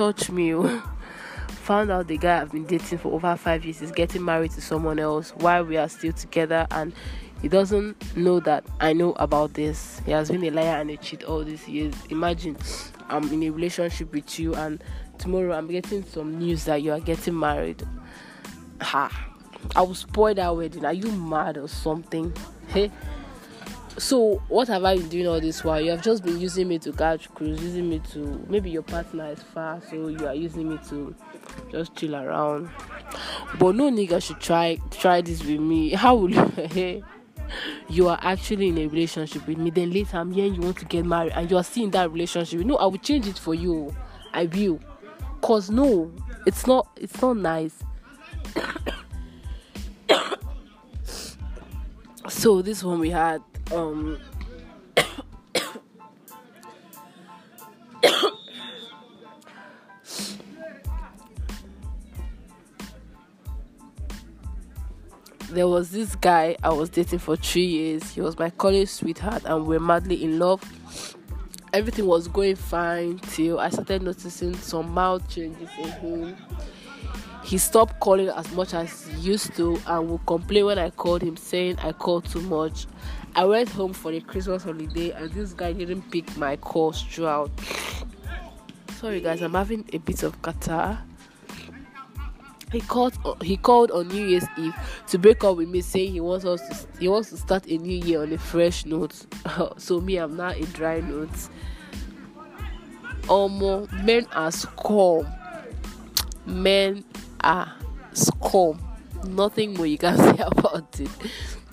touch 0.00 0.30
me 0.30 0.54
oh. 0.54 0.66
found 1.48 1.90
out 1.90 2.08
the 2.08 2.16
guy 2.16 2.40
I've 2.40 2.50
been 2.50 2.64
dating 2.64 2.96
for 2.96 3.12
over 3.12 3.36
five 3.36 3.66
years 3.66 3.82
is 3.82 3.92
getting 3.92 4.24
married 4.24 4.50
to 4.52 4.62
someone 4.62 4.98
else 4.98 5.32
while 5.36 5.62
we 5.62 5.76
are 5.76 5.90
still 5.90 6.14
together 6.14 6.66
and 6.70 6.94
he 7.42 7.48
doesn't 7.48 8.16
know 8.16 8.40
that 8.40 8.64
I 8.80 8.94
know 8.94 9.12
about 9.12 9.52
this. 9.52 10.00
He 10.06 10.12
has 10.12 10.30
been 10.30 10.42
a 10.44 10.50
liar 10.52 10.80
and 10.80 10.90
a 10.90 10.96
cheat 10.96 11.24
all 11.24 11.44
these 11.44 11.68
years. 11.68 11.92
Imagine 12.08 12.56
I'm 13.10 13.30
in 13.30 13.42
a 13.42 13.50
relationship 13.50 14.14
with 14.14 14.40
you 14.40 14.54
and 14.54 14.82
tomorrow 15.18 15.52
I'm 15.52 15.66
getting 15.66 16.02
some 16.02 16.38
news 16.38 16.64
that 16.64 16.80
you 16.80 16.92
are 16.92 17.00
getting 17.00 17.38
married. 17.38 17.86
Ha! 18.80 19.28
I 19.76 19.82
will 19.82 19.94
spoil 19.94 20.32
that 20.32 20.56
wedding. 20.56 20.86
Are 20.86 20.94
you 20.94 21.12
mad 21.12 21.58
or 21.58 21.68
something? 21.68 22.32
Hey. 22.68 22.90
So 23.98 24.42
what 24.48 24.68
have 24.68 24.84
I 24.84 24.96
been 24.96 25.08
doing 25.08 25.26
all 25.26 25.40
this 25.40 25.62
while? 25.64 25.80
You 25.80 25.90
have 25.90 26.02
just 26.02 26.24
been 26.24 26.40
using 26.40 26.68
me 26.68 26.78
to 26.78 26.92
catch 26.92 27.28
cruise, 27.34 27.60
using 27.62 27.88
me 27.88 28.00
to 28.12 28.44
maybe 28.48 28.70
your 28.70 28.82
partner 28.82 29.26
is 29.32 29.42
far, 29.42 29.80
so 29.90 30.08
you 30.08 30.26
are 30.26 30.34
using 30.34 30.68
me 30.68 30.78
to 30.88 31.14
just 31.70 31.96
chill 31.96 32.16
around. 32.16 32.70
But 33.58 33.74
no 33.74 33.90
nigga 33.90 34.22
should 34.22 34.40
try 34.40 34.78
try 34.90 35.20
this 35.20 35.44
with 35.44 35.60
me. 35.60 35.90
How 35.94 36.14
will 36.14 36.30
you 36.30 36.52
eh? 36.56 37.00
you 37.88 38.08
are 38.08 38.18
actually 38.22 38.68
in 38.68 38.78
a 38.78 38.86
relationship 38.86 39.46
with 39.46 39.58
me, 39.58 39.70
then 39.70 39.90
later 39.90 40.18
I'm 40.18 40.32
hearing 40.32 40.54
you 40.54 40.60
want 40.60 40.78
to 40.78 40.84
get 40.84 41.04
married 41.04 41.32
and 41.34 41.50
you 41.50 41.56
are 41.56 41.64
seeing 41.64 41.90
that 41.90 42.10
relationship. 42.12 42.60
No, 42.60 42.76
I 42.76 42.86
will 42.86 42.98
change 42.98 43.26
it 43.26 43.38
for 43.38 43.54
you. 43.54 43.94
I 44.32 44.46
will. 44.46 44.78
Cause 45.42 45.68
no, 45.70 46.12
it's 46.46 46.66
not 46.66 46.88
it's 46.96 47.20
not 47.20 47.36
nice. 47.36 47.74
so 52.28 52.62
this 52.62 52.84
one 52.84 53.00
we 53.00 53.10
had 53.10 53.42
um 53.72 54.18
there 65.50 65.68
was 65.68 65.90
this 65.90 66.14
guy 66.16 66.56
I 66.62 66.70
was 66.70 66.88
dating 66.88 67.18
for 67.18 67.36
three 67.36 67.64
years. 67.64 68.10
He 68.10 68.20
was 68.20 68.38
my 68.38 68.50
college 68.50 68.88
sweetheart, 68.88 69.42
and 69.44 69.66
we 69.66 69.76
are 69.76 69.80
madly 69.80 70.22
in 70.22 70.38
love. 70.38 70.62
Everything 71.72 72.06
was 72.06 72.28
going 72.28 72.56
fine 72.56 73.18
till 73.18 73.60
I 73.60 73.68
started 73.70 74.02
noticing 74.02 74.54
some 74.54 74.90
mild 74.90 75.28
changes 75.28 75.68
in 75.78 75.90
him. 75.90 76.36
He 77.44 77.58
stopped 77.58 77.98
calling 78.00 78.28
as 78.28 78.50
much 78.52 78.74
as 78.74 79.06
he 79.06 79.20
used 79.20 79.54
to 79.56 79.80
and 79.86 80.08
would 80.08 80.26
complain 80.26 80.66
when 80.66 80.78
I 80.78 80.90
called 80.90 81.22
him, 81.22 81.36
saying 81.36 81.78
I 81.78 81.92
called 81.92 82.26
too 82.26 82.42
much. 82.42 82.86
I 83.36 83.44
went 83.44 83.68
home 83.70 83.92
for 83.92 84.10
the 84.12 84.20
Christmas 84.20 84.64
holiday, 84.64 85.10
and 85.10 85.30
this 85.32 85.52
guy 85.52 85.72
didn't 85.72 86.10
pick 86.10 86.36
my 86.36 86.56
calls 86.56 87.02
throughout. 87.02 87.50
Sorry, 88.98 89.20
guys, 89.20 89.40
I'm 89.42 89.54
having 89.54 89.88
a 89.92 89.98
bit 89.98 90.22
of 90.22 90.40
catarrh 90.42 90.98
he 92.72 92.80
called 92.80 93.14
he 93.42 93.56
called 93.56 93.90
on 93.90 94.08
New 94.08 94.24
Year's 94.24 94.46
Eve 94.56 94.74
to 95.08 95.18
break 95.18 95.42
up 95.42 95.56
with 95.56 95.68
me, 95.68 95.80
saying 95.80 96.12
he 96.12 96.20
wants 96.20 96.44
us 96.44 96.60
to 96.68 97.00
he 97.00 97.08
wants 97.08 97.30
to 97.30 97.36
start 97.36 97.66
a 97.66 97.76
new 97.78 97.98
year 97.98 98.22
on 98.22 98.32
a 98.32 98.38
fresh 98.38 98.86
note. 98.86 99.26
so 99.76 100.00
me, 100.00 100.16
I'm 100.16 100.36
now 100.36 100.50
a 100.50 100.62
dry 100.66 101.00
note. 101.00 101.48
Um, 103.28 103.88
men 104.04 104.26
are 104.32 104.52
scum. 104.52 105.26
Men 106.46 107.04
are 107.40 107.72
scum. 108.12 108.80
Nothing 109.26 109.74
more 109.74 109.86
you 109.86 109.98
can 109.98 110.16
say 110.36 110.42
about 110.44 110.98
it. 111.00 111.10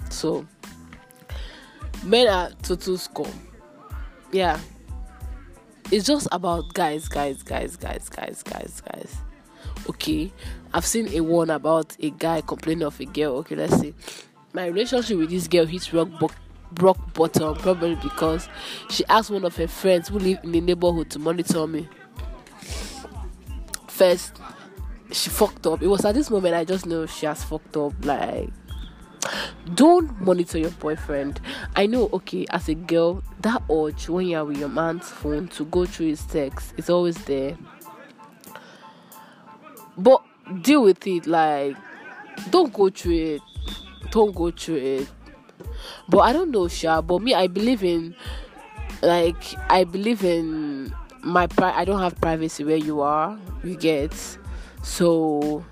So 0.10 0.46
men 2.08 2.28
are 2.28 2.52
total 2.62 2.98
scum. 2.98 3.32
Yeah. 4.32 4.60
It's 5.92 6.06
just 6.06 6.28
about 6.32 6.74
guys, 6.74 7.08
guys, 7.08 7.44
guys, 7.44 7.76
guys, 7.76 8.10
guys, 8.10 8.44
guys, 8.44 8.82
guys. 8.82 9.16
Okay. 9.90 10.32
I've 10.74 10.86
seen 10.86 11.08
a 11.10 11.22
one 11.22 11.50
about 11.50 11.96
a 12.00 12.10
guy 12.10 12.42
complaining 12.42 12.84
of 12.84 13.00
a 13.00 13.06
girl. 13.06 13.38
Okay 13.38 13.56
let's 13.56 13.80
see. 13.80 13.94
My 14.54 14.68
relationship 14.68 15.18
with 15.18 15.30
this 15.30 15.48
girl 15.48 15.66
hits 15.66 15.94
rock 15.94 16.10
bo- 16.20 16.32
rock 16.82 17.14
bottom 17.14 17.56
probably 17.56 17.96
because 17.96 18.50
she 18.90 19.06
asked 19.06 19.30
one 19.30 19.46
of 19.46 19.56
her 19.56 19.68
friends 19.68 20.10
who 20.10 20.20
live 20.20 20.40
in 20.44 20.52
the 20.52 20.62
neighborhood 20.62 21.10
to 21.12 21.20
monitor 21.20 21.68
me. 21.68 21.88
First 23.88 24.36
she 25.12 25.30
fucked 25.30 25.66
up. 25.68 25.82
It 25.82 25.88
was 25.88 26.04
at 26.04 26.16
this 26.16 26.30
moment 26.30 26.54
i 26.54 26.66
just 26.66 26.86
know 26.86 27.06
she 27.06 27.26
has 27.26 27.44
fucked 27.44 27.78
up 27.78 27.94
like 28.04 28.50
don't 29.74 30.22
monitor 30.22 30.58
your 30.58 30.72
boyfriend. 30.72 31.40
I 31.76 31.86
know 31.86 32.10
okay 32.14 32.46
as 32.50 32.70
a 32.70 32.76
girl 32.76 33.24
that 33.42 33.64
urge 33.72 34.10
when 34.10 34.28
you're 34.28 34.46
with 34.46 34.58
your 34.58 34.70
man's 34.70 35.10
phone 35.10 35.48
to 35.50 35.66
go 35.66 35.86
through 35.86 36.08
his 36.08 36.24
text 36.26 36.74
is 36.78 36.90
always 36.90 37.18
there. 37.26 37.58
But 39.98 40.24
deal 40.62 40.84
with 40.84 41.06
it 41.08 41.28
like 41.28 41.76
don't 42.50 42.74
go 42.74 42.90
through 42.90 43.36
it. 43.36 43.42
Don't 44.12 44.34
go 44.34 44.52
through 44.52 44.76
it. 44.76 45.08
But 46.10 46.20
i 46.20 46.34
don't 46.34 46.52
know 46.52 46.68
sha 46.68 47.02
but 47.02 47.22
me 47.22 47.34
i 47.34 47.48
believe 47.48 47.84
in 47.84 48.16
like 49.02 49.44
i 49.70 49.84
believe 49.84 50.24
in 50.24 50.94
my 51.22 51.48
pri- 51.48 51.74
i 51.76 51.84
don't 51.84 52.00
have 52.00 52.20
privacy 52.22 52.64
where 52.64 52.78
you 52.78 53.02
are 53.02 53.38
you 53.64 53.76
get. 53.76 54.14
So 54.84 55.66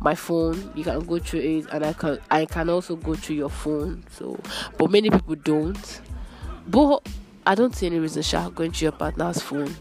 my 0.00 0.14
phone 0.14 0.72
you 0.74 0.84
can 0.84 1.00
go 1.00 1.18
through 1.18 1.40
it 1.40 1.66
and 1.72 1.84
i 1.84 1.92
can 1.92 2.18
i 2.30 2.44
can 2.44 2.68
also 2.68 2.96
go 2.96 3.14
through 3.14 3.36
your 3.36 3.50
phone 3.50 4.04
so 4.10 4.38
but 4.76 4.90
many 4.90 5.10
people 5.10 5.34
don't 5.34 6.00
but 6.66 7.06
i 7.46 7.54
don't 7.54 7.74
see 7.74 7.86
any 7.86 7.98
reason 7.98 8.22
sha 8.22 8.48
going 8.50 8.70
through 8.70 8.86
your 8.86 8.92
partner's 8.92 9.40
phone 9.42 9.74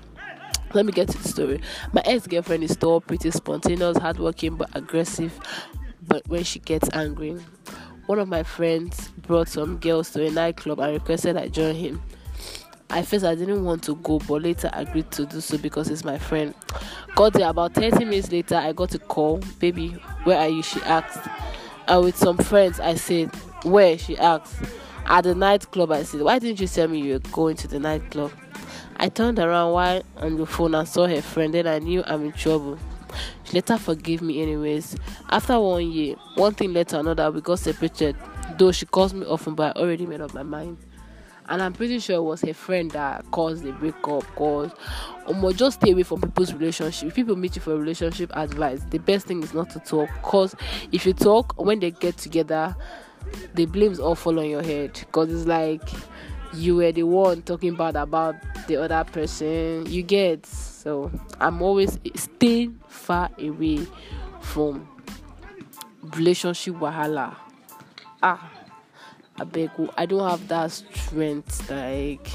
let 0.73 0.85
me 0.85 0.91
get 0.91 1.07
to 1.07 1.17
the 1.17 1.27
story. 1.27 1.61
My 1.93 2.01
ex 2.05 2.27
girlfriend 2.27 2.63
is 2.63 2.75
tall, 2.75 2.99
pretty, 2.99 3.31
spontaneous, 3.31 3.97
hardworking, 3.97 4.55
but 4.55 4.69
aggressive. 4.75 5.39
But 6.05 6.27
when 6.27 6.43
she 6.43 6.59
gets 6.59 6.89
angry, 6.93 7.37
one 8.05 8.19
of 8.19 8.27
my 8.27 8.43
friends 8.43 9.09
brought 9.09 9.47
some 9.47 9.77
girls 9.77 10.11
to 10.11 10.25
a 10.25 10.29
nightclub 10.29 10.79
and 10.79 10.93
requested 10.93 11.37
I 11.37 11.47
join 11.47 11.75
him. 11.75 12.01
At 12.89 13.05
first, 13.05 13.25
I 13.25 13.35
didn't 13.35 13.63
want 13.65 13.83
to 13.83 13.95
go, 13.95 14.19
but 14.19 14.43
later 14.43 14.69
agreed 14.73 15.11
to 15.11 15.25
do 15.25 15.41
so 15.41 15.57
because 15.57 15.87
he's 15.87 16.05
my 16.05 16.17
friend. 16.17 16.53
Got 17.17 17.33
there 17.33 17.49
about 17.49 17.73
30 17.73 18.05
minutes 18.05 18.31
later. 18.31 18.57
I 18.57 18.73
got 18.73 18.93
a 18.93 18.99
call, 18.99 19.39
baby, 19.57 19.89
where 20.23 20.37
are 20.37 20.49
you? 20.49 20.61
She 20.61 20.79
asked. 20.83 21.27
And 21.87 22.03
with 22.03 22.15
some 22.15 22.37
friends, 22.37 22.79
I 22.79 22.93
said, 22.93 23.33
Where? 23.63 23.97
She 23.97 24.15
asked. 24.19 24.55
At 25.07 25.23
the 25.23 25.33
nightclub, 25.33 25.93
I 25.93 26.03
said, 26.03 26.21
Why 26.21 26.37
didn't 26.37 26.59
you 26.59 26.67
tell 26.67 26.87
me 26.87 26.99
you 26.99 27.13
were 27.13 27.31
going 27.31 27.55
to 27.55 27.67
the 27.67 27.79
nightclub? 27.79 28.31
I 28.97 29.09
turned 29.09 29.39
around 29.39 29.71
while 29.73 30.03
on 30.17 30.37
the 30.37 30.45
phone 30.45 30.75
and 30.75 30.87
saw 30.87 31.07
her 31.07 31.23
friend, 31.23 31.55
then 31.55 31.65
I 31.65 31.79
knew 31.79 32.03
I'm 32.05 32.23
in 32.23 32.33
trouble. 32.33 32.77
She 33.45 33.53
later 33.53 33.79
forgave 33.79 34.21
me 34.21 34.39
anyways. 34.43 34.95
After 35.31 35.59
one 35.59 35.89
year, 35.89 36.17
one 36.35 36.53
thing 36.53 36.71
led 36.71 36.89
to 36.89 36.99
another, 36.99 37.31
we 37.31 37.41
got 37.41 37.57
separated. 37.57 38.15
Though 38.59 38.71
she 38.71 38.85
calls 38.85 39.15
me 39.15 39.25
often, 39.25 39.55
but 39.55 39.75
I 39.75 39.79
already 39.79 40.05
made 40.05 40.21
up 40.21 40.35
my 40.35 40.43
mind. 40.43 40.77
And 41.49 41.61
I'm 41.61 41.73
pretty 41.73 41.99
sure 41.99 42.17
it 42.17 42.23
was 42.23 42.41
her 42.41 42.53
friend 42.53 42.91
that 42.91 43.29
caused 43.31 43.63
the 43.63 43.71
breakup. 43.71 44.23
Cause, 44.35 44.71
um, 45.27 45.53
just 45.55 45.79
stay 45.79 45.91
away 45.91 46.03
from 46.03 46.21
people's 46.21 46.53
relationship. 46.53 47.09
If 47.09 47.15
people 47.15 47.35
meet 47.35 47.55
you 47.55 47.61
for 47.61 47.77
relationship 47.77 48.31
advice, 48.35 48.81
the 48.89 48.99
best 48.99 49.27
thing 49.27 49.41
is 49.43 49.53
not 49.53 49.69
to 49.71 49.79
talk. 49.79 50.09
Cause 50.23 50.55
if 50.91 51.05
you 51.05 51.13
talk, 51.13 51.53
when 51.61 51.79
they 51.79 51.91
get 51.91 52.17
together, 52.17 52.75
the 53.55 53.65
blames 53.65 53.99
all 53.99 54.15
fall 54.15 54.39
on 54.39 54.49
your 54.49 54.63
head. 54.63 55.01
Cause 55.11 55.31
it's 55.31 55.47
like 55.47 55.81
you 56.53 56.77
were 56.77 56.91
the 56.91 57.03
one 57.03 57.41
talking 57.41 57.75
bad 57.75 57.95
about 57.95 58.35
the 58.67 58.77
other 58.77 59.03
person 59.11 59.85
you 59.85 60.01
get 60.01 60.45
so 60.45 61.11
i'm 61.39 61.61
always 61.61 61.99
staying 62.15 62.79
far 62.87 63.29
away 63.39 63.85
from 64.39 64.87
relationship 66.15 66.73
wahala 66.75 67.35
ah 68.23 68.49
you 69.55 69.89
i 69.97 70.05
don't 70.05 70.27
have 70.29 70.47
that 70.47 70.71
strength 70.71 71.69
like 71.69 72.29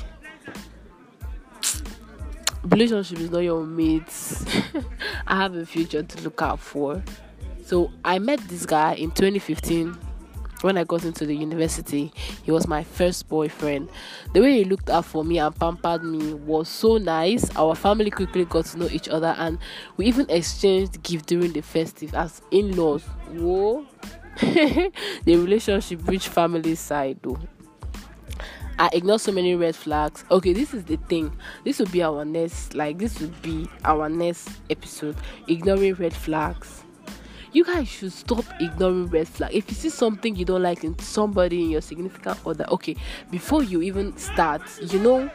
relationship 2.64 3.18
is 3.18 3.30
not 3.30 3.40
your 3.40 3.64
mates 3.64 4.44
i 5.26 5.36
have 5.36 5.54
a 5.54 5.66
future 5.66 6.02
to 6.02 6.22
look 6.22 6.40
out 6.42 6.60
for 6.60 7.02
so 7.64 7.90
i 8.04 8.18
met 8.18 8.38
this 8.48 8.66
guy 8.66 8.94
in 8.94 9.10
2015 9.10 9.96
when 10.62 10.78
I 10.78 10.84
got 10.84 11.04
into 11.04 11.26
the 11.26 11.34
university, 11.34 12.12
he 12.44 12.50
was 12.52 12.68
my 12.68 12.84
first 12.84 13.28
boyfriend. 13.28 13.88
The 14.32 14.40
way 14.40 14.58
he 14.58 14.64
looked 14.64 14.88
out 14.90 15.04
for 15.04 15.24
me 15.24 15.38
and 15.38 15.54
pampered 15.58 16.04
me 16.04 16.34
was 16.34 16.68
so 16.68 16.98
nice. 16.98 17.50
Our 17.56 17.74
family 17.74 18.10
quickly 18.10 18.44
got 18.44 18.66
to 18.66 18.78
know 18.78 18.88
each 18.88 19.08
other 19.08 19.34
and 19.38 19.58
we 19.96 20.06
even 20.06 20.30
exchanged 20.30 21.02
gifts 21.02 21.26
during 21.26 21.52
the 21.52 21.62
festive 21.62 22.14
as 22.14 22.42
in 22.50 22.76
laws. 22.76 23.02
Whoa! 23.32 23.84
the 24.40 24.92
relationship 25.26 26.02
which 26.04 26.28
family 26.28 26.74
side 26.74 27.18
though. 27.22 27.38
I 28.78 28.88
ignore 28.94 29.18
so 29.18 29.32
many 29.32 29.54
red 29.54 29.76
flags. 29.76 30.24
Okay, 30.30 30.52
this 30.52 30.74
is 30.74 30.84
the 30.84 30.96
thing. 30.96 31.30
This 31.64 31.78
would 31.78 31.92
be 31.92 32.02
our 32.02 32.24
next, 32.24 32.74
like, 32.74 32.98
this 32.98 33.20
would 33.20 33.40
be 33.42 33.68
our 33.84 34.08
next 34.08 34.48
episode. 34.70 35.16
Ignoring 35.46 35.94
red 35.94 36.14
flags 36.14 36.82
you 37.52 37.64
guys 37.64 37.88
should 37.88 38.12
stop 38.12 38.44
ignoring 38.60 39.06
red 39.08 39.28
flag. 39.28 39.54
If 39.54 39.68
you 39.68 39.74
see 39.74 39.90
something 39.90 40.34
you 40.34 40.44
don't 40.44 40.62
like 40.62 40.84
in 40.84 40.98
somebody 40.98 41.62
in 41.62 41.70
your 41.70 41.82
significant 41.82 42.38
other, 42.46 42.64
okay, 42.70 42.96
before 43.30 43.62
you 43.62 43.82
even 43.82 44.16
start, 44.16 44.62
you 44.80 44.98
know, 44.98 45.30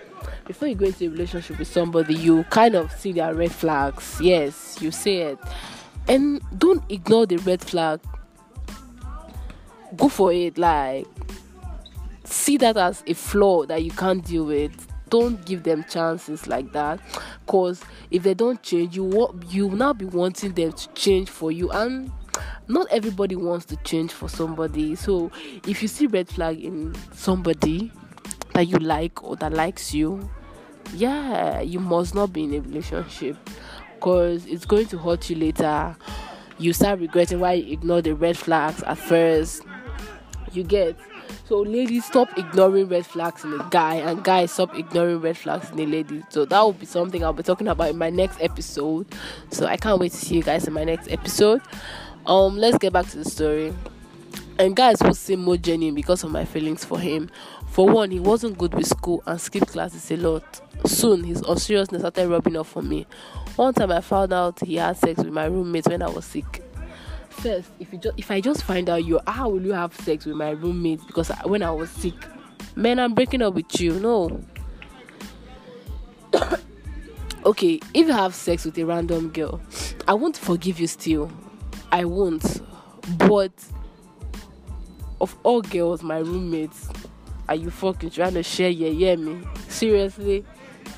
before 0.46 0.68
you 0.68 0.76
go 0.76 0.88
into 0.88 1.06
a 1.06 1.10
relationship 1.10 1.60
with 1.60 1.68
somebody, 1.68 2.16
you 2.16 2.44
kind 2.46 2.76
of 2.76 2.92
see 2.92 3.12
their 3.12 3.34
red 3.34 3.52
flags. 3.52 4.18
Yes, 4.20 4.78
you 4.82 4.92
see 4.92 5.18
it. 5.18 5.40
and 6.08 6.42
don't 6.58 6.84
ignore 6.90 7.26
the 7.26 7.38
red 7.38 7.62
flag 7.62 8.00
go 9.96 10.10
for 10.10 10.34
it 10.34 10.58
like 10.58 11.06
see 12.30 12.58
that 12.58 12.78
as 12.78 13.04
a 13.08 13.14
flaw 13.14 13.66
that 13.66 13.84
you 13.84 13.92
can't 13.92 14.24
deal 14.26 14.46
with. 14.46 14.88
Don't 15.10 15.44
give 15.46 15.64
them 15.64 15.86
chances 15.90 16.48
like 16.48 16.74
that. 16.74 17.00
Because 17.46 17.82
if 18.12 18.24
they 18.24 18.34
don't 18.34 18.62
change 18.62 18.96
you 18.96 19.04
will 19.04 19.40
you 19.50 19.68
will 19.68 19.78
now 19.78 19.94
be 19.94 20.06
wanting 20.06 20.52
them 20.54 20.74
to 20.74 20.88
change 20.90 21.30
for 21.30 21.52
you 21.52 21.70
and 21.72 22.12
not 22.68 22.88
everybody 22.92 23.36
wants 23.36 23.66
to 23.68 23.78
change 23.78 24.12
for 24.12 24.28
somebody. 24.28 24.96
So 24.96 25.32
if 25.66 25.82
you 25.82 25.88
see 25.88 26.08
red 26.08 26.28
flag 26.28 26.64
in 26.64 26.94
somebody 27.14 27.92
that 28.54 28.68
you 28.68 28.78
like 28.78 29.24
or 29.24 29.36
that 29.38 29.54
likes 29.54 29.94
you 29.94 30.30
yeah 30.94 31.60
you 31.60 31.80
must 31.80 32.16
not 32.16 32.32
be 32.32 32.44
in 32.44 32.54
a 32.54 32.60
relationship 32.60 33.36
because 33.96 34.46
it's 34.46 34.66
going 34.66 34.88
to 34.88 34.98
hurt 34.98 35.30
you 35.30 35.38
later. 35.38 35.96
You 36.60 36.74
start 36.74 37.00
regretting 37.00 37.40
why 37.40 37.54
you 37.54 37.72
ignore 37.72 38.02
the 38.02 38.16
red 38.16 38.38
flags 38.38 38.84
at 38.84 38.98
first 38.98 39.62
you 40.58 40.64
get. 40.64 40.98
So 41.46 41.60
ladies 41.60 42.06
stop 42.06 42.38
ignoring 42.38 42.90
red 42.90 43.06
flags 43.06 43.44
in 43.44 43.54
a 43.54 43.68
guy 43.70 43.96
and 43.96 44.24
guys 44.24 44.52
stop 44.52 44.78
ignoring 44.78 45.22
red 45.22 45.38
flags 45.38 45.70
in 45.70 45.80
a 45.80 45.86
lady. 45.86 46.24
So 46.30 46.46
that 46.46 46.60
will 46.60 46.74
be 46.74 46.86
something 46.86 47.24
i'll 47.24 47.34
be 47.34 47.44
talking 47.44 47.68
about 47.68 47.90
in 47.90 47.98
my 47.98 48.10
next 48.10 48.42
episode. 48.42 49.08
So 49.52 49.66
i 49.66 49.78
can't 49.78 50.00
wait 50.00 50.12
to 50.12 50.18
see 50.18 50.36
you 50.36 50.44
guys 50.44 50.68
in 50.68 50.74
my 50.74 50.84
next 50.84 51.10
episode. 51.10 51.62
Um 52.26 52.58
let's 52.58 52.78
get 52.78 52.94
back 52.94 53.08
to 53.08 53.18
the 53.18 53.26
story. 53.26 53.74
And 54.60 54.76
guys 54.76 54.98
will 55.02 55.14
seem 55.14 55.42
more 55.42 55.58
genuine 55.58 55.94
because 55.94 56.24
of 56.24 56.32
my 56.32 56.44
feelings 56.44 56.84
for 56.84 57.00
him. 57.00 57.30
For 57.68 57.88
one 57.88 58.10
he 58.12 58.20
wasn't 58.20 58.58
good 58.58 58.74
with 58.74 58.88
school 58.88 59.22
and 59.26 59.40
skipped 59.40 59.68
classes 59.68 60.10
a 60.12 60.18
lot. 60.18 60.62
Soon 60.86 61.24
his 61.24 61.42
unseriousness 61.42 62.02
started 62.02 62.28
rubbing 62.28 62.58
off 62.58 62.76
on 62.76 62.90
me. 62.90 63.06
One 63.56 63.74
time 63.74 63.92
i 63.92 64.02
found 64.02 64.34
out 64.34 64.60
he 64.60 64.76
had 64.76 64.98
sex 64.98 65.20
with 65.20 65.32
my 65.34 65.46
roommate 65.46 65.88
when 65.88 66.02
i 66.02 66.10
was 66.10 66.26
sick 66.26 66.64
first 67.38 67.70
if 67.80 67.94
you 67.94 68.00
just 68.00 68.18
if 68.18 68.32
i 68.32 68.42
just 68.42 68.64
find 68.64 68.90
out 68.90 69.06
you 69.06 69.20
how 69.28 69.50
will 69.50 69.62
you 69.62 69.74
have 69.74 69.94
sex 69.94 70.26
with 70.26 70.36
my 70.36 70.52
roommate? 70.52 71.06
Because 71.08 71.30
when 71.46 71.64
i 71.64 71.72
was 71.72 71.90
sick. 71.90 72.16
Man 72.76 73.00
i'm 73.00 73.14
breaking 73.14 73.42
up 73.42 73.54
with 73.54 73.80
you 73.80 74.00
no. 74.00 74.44
Okay 77.46 77.80
if 77.94 78.08
you 78.08 78.14
have 78.14 78.36
sex 78.36 78.66
with 78.66 78.78
a 78.78 78.86
random 78.86 79.30
girl 79.30 79.62
i 80.08 80.14
won't 80.14 80.38
forgive 80.38 80.80
you 80.80 80.88
still. 80.88 81.32
I 81.92 82.04
won't. 82.04 82.62
But 83.18 83.54
of 85.22 85.36
all 85.44 85.62
girls 85.62 86.04
my 86.04 86.18
roommates 86.18 86.90
are 87.48 87.56
you 87.56 87.70
fucking 87.70 88.10
trying 88.10 88.34
to 88.34 88.44
share 88.44 88.70
yeah 88.70 88.90
yeah 88.90 89.16
me? 89.16 89.42
Seriously? 89.70 90.46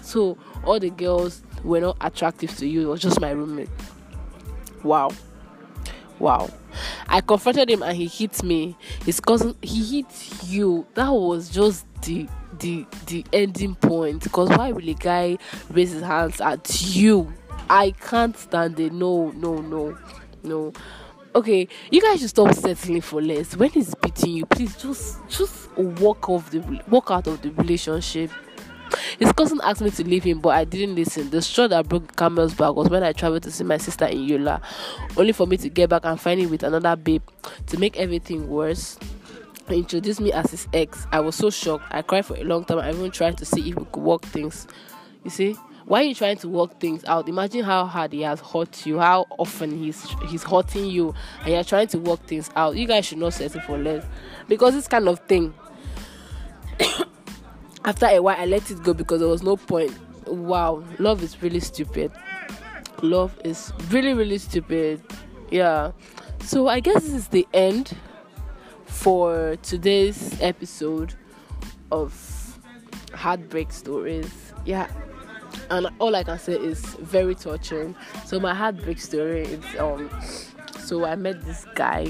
So 0.01 0.37
all 0.65 0.79
the 0.79 0.89
girls 0.89 1.43
were 1.63 1.81
not 1.81 1.97
attractive 2.01 2.55
to 2.57 2.67
you 2.67 2.81
it 2.81 2.91
was 2.91 3.01
just 3.01 3.21
my 3.21 3.31
roommate. 3.31 3.69
Wow 4.83 5.11
Wow. 6.19 6.49
I 7.07 7.21
confronted 7.21 7.69
him 7.69 7.81
and 7.81 7.95
he 7.95 8.07
hit 8.07 8.43
me. 8.43 8.77
His 9.05 9.19
cousin 9.19 9.55
he 9.61 10.01
hit 10.01 10.43
you. 10.45 10.85
That 10.93 11.09
was 11.09 11.49
just 11.49 11.85
the 12.03 12.27
the 12.59 12.85
the 13.07 13.25
ending 13.33 13.75
point. 13.75 14.23
Because 14.23 14.49
why 14.49 14.71
will 14.71 14.87
a 14.87 14.93
guy 14.93 15.37
raise 15.71 15.91
his 15.91 16.03
hands 16.03 16.41
at 16.41 16.81
you? 16.95 17.33
I 17.69 17.91
can't 17.91 18.37
stand 18.37 18.79
it. 18.79 18.93
No, 18.93 19.31
no, 19.31 19.61
no, 19.61 19.97
no. 20.43 20.73
Okay, 21.35 21.67
you 21.91 22.01
guys 22.01 22.19
should 22.19 22.29
stop 22.29 22.53
settling 22.55 23.01
for 23.01 23.21
less. 23.21 23.55
When 23.55 23.69
he's 23.69 23.93
beating 23.95 24.33
you, 24.33 24.45
please 24.47 24.75
just 24.75 25.19
just 25.29 25.71
walk 25.77 26.27
off 26.27 26.49
the 26.49 26.59
walk 26.89 27.11
out 27.11 27.27
of 27.27 27.41
the 27.41 27.51
relationship. 27.51 28.31
His 29.19 29.31
cousin 29.33 29.59
asked 29.63 29.81
me 29.81 29.89
to 29.91 30.03
leave 30.03 30.23
him, 30.23 30.39
but 30.39 30.49
I 30.49 30.63
didn't 30.63 30.95
listen. 30.95 31.29
The 31.29 31.41
straw 31.41 31.67
that 31.67 31.87
broke 31.87 32.15
Camel's 32.15 32.53
back 32.53 32.75
was 32.75 32.89
when 32.89 33.03
I 33.03 33.13
traveled 33.13 33.43
to 33.43 33.51
see 33.51 33.63
my 33.63 33.77
sister 33.77 34.05
in 34.05 34.23
Yola, 34.23 34.61
only 35.17 35.31
for 35.31 35.47
me 35.47 35.57
to 35.57 35.69
get 35.69 35.89
back 35.89 36.05
and 36.05 36.19
find 36.19 36.39
him 36.39 36.49
with 36.49 36.63
another 36.63 36.95
babe. 36.95 37.23
To 37.67 37.77
make 37.77 37.97
everything 37.97 38.49
worse, 38.49 38.97
he 39.67 39.77
introduced 39.77 40.21
me 40.21 40.31
as 40.31 40.51
his 40.51 40.67
ex. 40.73 41.05
I 41.11 41.19
was 41.19 41.35
so 41.35 41.49
shocked. 41.49 41.85
I 41.91 42.01
cried 42.01 42.25
for 42.25 42.35
a 42.35 42.43
long 42.43 42.65
time. 42.65 42.79
I 42.79 42.89
even 42.91 43.11
tried 43.11 43.37
to 43.37 43.45
see 43.45 43.69
if 43.69 43.75
we 43.75 43.85
could 43.85 44.03
work 44.03 44.23
things. 44.23 44.67
You 45.23 45.29
see, 45.29 45.55
why 45.85 46.01
are 46.01 46.03
you 46.03 46.15
trying 46.15 46.37
to 46.37 46.47
work 46.47 46.79
things 46.79 47.03
out? 47.05 47.27
Imagine 47.27 47.63
how 47.63 47.85
hard 47.85 48.13
he 48.13 48.21
has 48.21 48.39
hurt 48.39 48.85
you, 48.85 48.99
how 48.99 49.25
often 49.37 49.77
he's 49.77 50.07
he's 50.27 50.43
hurting 50.43 50.85
you, 50.85 51.13
and 51.41 51.49
you're 51.49 51.63
trying 51.63 51.87
to 51.87 51.99
work 51.99 52.19
things 52.27 52.49
out. 52.55 52.75
You 52.75 52.87
guys 52.87 53.05
should 53.05 53.17
not 53.17 53.33
settle 53.33 53.61
for 53.61 53.77
less 53.77 54.05
because 54.47 54.73
this 54.75 54.87
kind 54.87 55.07
of 55.07 55.19
thing 55.21 55.53
after 57.85 58.05
a 58.07 58.19
while, 58.19 58.35
I 58.37 58.45
let 58.45 58.69
it 58.71 58.83
go 58.83 58.93
because 58.93 59.19
there 59.19 59.29
was 59.29 59.43
no 59.43 59.57
point. 59.57 59.93
Wow, 60.27 60.83
love 60.99 61.23
is 61.23 61.41
really 61.41 61.59
stupid. 61.59 62.11
Love 63.01 63.39
is 63.43 63.71
really, 63.89 64.13
really 64.13 64.37
stupid. 64.37 65.01
Yeah. 65.49 65.91
So 66.41 66.67
I 66.67 66.79
guess 66.79 67.03
this 67.03 67.13
is 67.13 67.27
the 67.29 67.47
end 67.53 67.95
for 68.85 69.55
today's 69.61 70.39
episode 70.41 71.13
of 71.91 72.13
heartbreak 73.13 73.71
stories. 73.71 74.53
Yeah. 74.65 74.89
And 75.69 75.87
all 75.99 76.15
I 76.15 76.23
can 76.23 76.37
say 76.39 76.53
is 76.53 76.79
very 76.95 77.35
touching. 77.35 77.95
So 78.25 78.39
my 78.39 78.53
heartbreak 78.53 78.99
story 78.99 79.43
is 79.43 79.63
um 79.79 80.09
so 80.79 81.05
I 81.05 81.15
met 81.15 81.43
this 81.45 81.65
guy. 81.75 82.07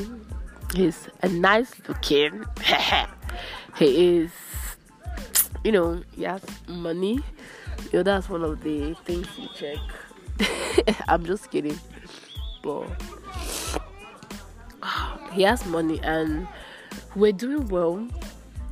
He's 0.73 1.08
a 1.21 1.29
nice 1.29 1.73
looking. 1.88 2.45
he 3.77 4.17
is 4.17 4.32
you 5.63 5.72
know, 5.72 6.02
he 6.15 6.24
has 6.24 6.43
money. 6.67 7.19
You 7.91 8.00
know, 8.00 8.04
that's 8.04 8.30
one 8.30 8.43
of 8.43 8.63
the 8.63 8.93
things 9.06 9.28
you 9.38 9.48
check. 9.56 9.78
I'm 11.08 11.26
just 11.26 11.52
kidding. 11.52 11.80
But 12.63 12.88
he 15.34 15.43
has 15.43 15.65
money 15.65 16.00
and 16.04 16.48
we're 17.15 17.32
doing 17.32 17.67
well 17.67 18.08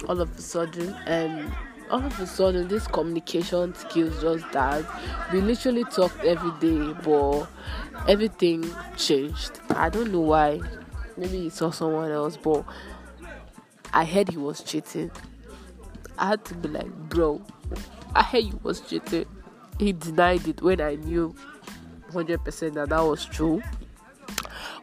all 0.07 0.21
of 0.21 0.37
a 0.37 0.41
sudden 0.41 0.93
and 1.05 1.51
all 1.89 2.03
of 2.03 2.19
a 2.19 2.27
sudden 2.27 2.67
this 2.67 2.87
communication 2.87 3.73
skills 3.73 4.21
just 4.21 4.49
that 4.51 4.85
we 5.31 5.41
literally 5.41 5.83
talked 5.85 6.23
every 6.23 6.51
day 6.59 6.93
but 7.03 7.47
everything 8.07 8.63
changed 8.95 9.59
i 9.71 9.89
don't 9.89 10.11
know 10.11 10.19
why 10.19 10.59
maybe 11.15 11.41
he 11.41 11.49
saw 11.49 11.71
someone 11.71 12.11
else 12.11 12.37
but 12.37 12.63
i 13.93 14.05
heard 14.05 14.29
he 14.29 14.37
was 14.37 14.61
cheating 14.61 15.09
I 16.17 16.27
had 16.29 16.45
to 16.45 16.55
be 16.55 16.69
like, 16.69 16.91
bro, 17.09 17.41
I 18.15 18.23
heard 18.23 18.43
you 18.43 18.59
was 18.63 18.81
cheating. 18.81 19.25
He 19.79 19.93
denied 19.93 20.47
it 20.47 20.61
when 20.61 20.81
I 20.81 20.95
knew 20.95 21.35
100% 22.11 22.73
that 22.73 22.89
that 22.89 23.01
was 23.01 23.25
true. 23.25 23.61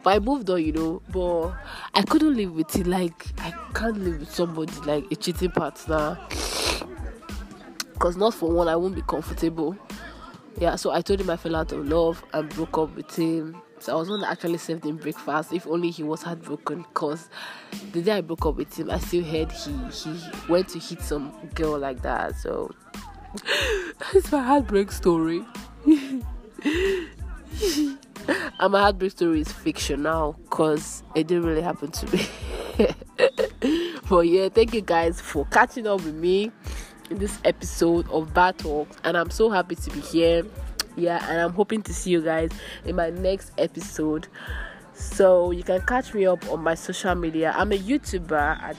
But 0.03 0.13
I 0.13 0.19
moved 0.19 0.49
on, 0.49 0.63
you 0.63 0.71
know. 0.71 1.01
But 1.09 1.53
I 1.93 2.03
couldn't 2.03 2.35
live 2.35 2.53
with 2.53 2.75
it. 2.75 2.87
Like, 2.87 3.25
I 3.39 3.51
can't 3.73 3.97
live 3.97 4.19
with 4.19 4.31
somebody 4.31 4.73
like 4.81 5.11
a 5.11 5.15
cheating 5.15 5.51
partner. 5.51 6.19
Because, 7.93 8.15
not 8.15 8.33
for 8.33 8.51
one, 8.51 8.67
I 8.67 8.75
won't 8.75 8.95
be 8.95 9.01
comfortable. 9.01 9.75
Yeah, 10.59 10.75
so 10.75 10.91
I 10.91 11.01
told 11.01 11.19
him 11.19 11.29
I 11.29 11.37
fell 11.37 11.55
out 11.55 11.71
of 11.71 11.87
love 11.87 12.23
and 12.33 12.47
broke 12.49 12.77
up 12.77 12.95
with 12.95 13.13
him. 13.15 13.61
I 13.93 13.95
was 13.95 14.09
one 14.09 14.21
that 14.21 14.31
actually 14.31 14.57
served 14.57 14.85
him 14.85 14.97
breakfast. 14.97 15.53
If 15.53 15.67
only 15.67 15.91
he 15.91 16.03
was 16.03 16.23
heartbroken, 16.23 16.83
because 16.83 17.29
the 17.91 18.01
day 18.01 18.13
I 18.13 18.21
broke 18.21 18.45
up 18.45 18.55
with 18.55 18.77
him, 18.77 18.89
I 18.89 18.99
still 18.99 19.23
heard 19.23 19.51
he 19.51 19.73
he 19.91 20.19
went 20.49 20.69
to 20.69 20.79
hit 20.79 21.01
some 21.01 21.33
girl 21.53 21.77
like 21.77 22.01
that. 22.01 22.37
So 22.37 22.71
that's 24.13 24.31
my 24.31 24.41
heartbreak 24.41 24.91
story. 24.91 25.45
and 25.85 26.25
my 28.71 28.81
heartbreak 28.81 29.11
story 29.11 29.41
is 29.41 29.51
fictional 29.51 30.33
because 30.43 31.03
it 31.13 31.27
didn't 31.27 31.45
really 31.45 31.61
happen 31.61 31.91
to 31.91 32.15
me. 32.15 32.27
but 34.09 34.21
yeah, 34.21 34.49
thank 34.49 34.73
you 34.73 34.81
guys 34.81 35.21
for 35.21 35.45
catching 35.45 35.87
up 35.87 36.03
with 36.03 36.15
me 36.15 36.51
in 37.09 37.19
this 37.19 37.37
episode 37.43 38.09
of 38.09 38.33
Bad 38.33 38.57
Talks, 38.57 38.97
and 39.03 39.15
I'm 39.15 39.29
so 39.29 39.49
happy 39.49 39.75
to 39.75 39.89
be 39.91 39.99
here 39.99 40.43
yeah 40.95 41.25
and 41.29 41.41
i'm 41.41 41.53
hoping 41.53 41.81
to 41.81 41.93
see 41.93 42.11
you 42.11 42.21
guys 42.21 42.51
in 42.85 42.95
my 42.95 43.09
next 43.09 43.51
episode. 43.57 44.27
So 44.93 45.51
you 45.51 45.63
can 45.63 45.81
catch 45.81 46.13
me 46.13 46.25
up 46.25 46.49
on 46.49 46.63
my 46.63 46.75
social 46.75 47.15
media. 47.15 47.53
I'm 47.55 47.71
a 47.71 47.77
youtuber 47.77 48.61
at 48.61 48.77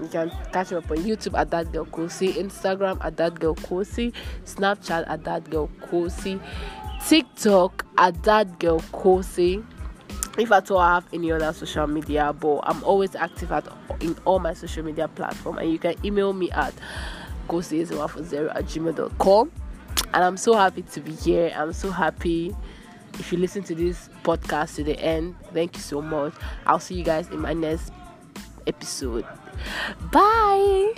you 0.00 0.06
can 0.06 0.30
catch 0.52 0.70
me 0.70 0.76
up 0.76 0.88
on 0.88 0.98
YouTube 0.98 1.36
at 1.36 1.50
that 1.50 1.72
girl 1.72 1.84
Kosi, 1.86 2.34
Instagram 2.34 3.04
at 3.04 3.16
that 3.16 3.40
girl 3.40 3.56
Kosi, 3.56 4.12
Snapchat 4.44 5.04
at 5.08 5.24
that 5.24 5.50
girl 5.50 5.68
Kosi, 5.80 6.40
TikTok 7.04 7.84
at 7.98 8.22
that 8.22 8.60
girl 8.60 8.78
Kosi. 8.92 9.64
If 10.38 10.52
at 10.52 10.70
all 10.70 10.78
I 10.78 10.94
have 10.94 11.06
any 11.12 11.32
other 11.32 11.52
social 11.52 11.88
media, 11.88 12.32
but 12.32 12.60
I'm 12.62 12.84
always 12.84 13.16
active 13.16 13.50
at 13.50 13.66
in 14.00 14.16
all 14.24 14.38
my 14.38 14.54
social 14.54 14.84
media 14.84 15.08
platforms, 15.08 15.58
and 15.58 15.72
you 15.72 15.80
can 15.80 15.96
email 16.04 16.32
me 16.32 16.48
at 16.52 16.72
kosi040 17.48 18.54
at 18.54 18.64
gmail.com 18.66 19.50
and 20.14 20.24
I'm 20.24 20.36
so 20.36 20.54
happy 20.54 20.82
to 20.82 21.00
be 21.00 21.12
here. 21.12 21.52
I'm 21.54 21.72
so 21.72 21.90
happy. 21.90 22.54
If 23.14 23.32
you 23.32 23.38
listen 23.38 23.62
to 23.64 23.74
this 23.74 24.08
podcast 24.22 24.76
to 24.76 24.84
the 24.84 24.98
end, 24.98 25.34
thank 25.52 25.76
you 25.76 25.82
so 25.82 26.00
much. 26.00 26.34
I'll 26.66 26.78
see 26.78 26.94
you 26.94 27.04
guys 27.04 27.28
in 27.30 27.40
my 27.40 27.52
next 27.52 27.92
episode. 28.66 29.26
Bye. 30.12 30.94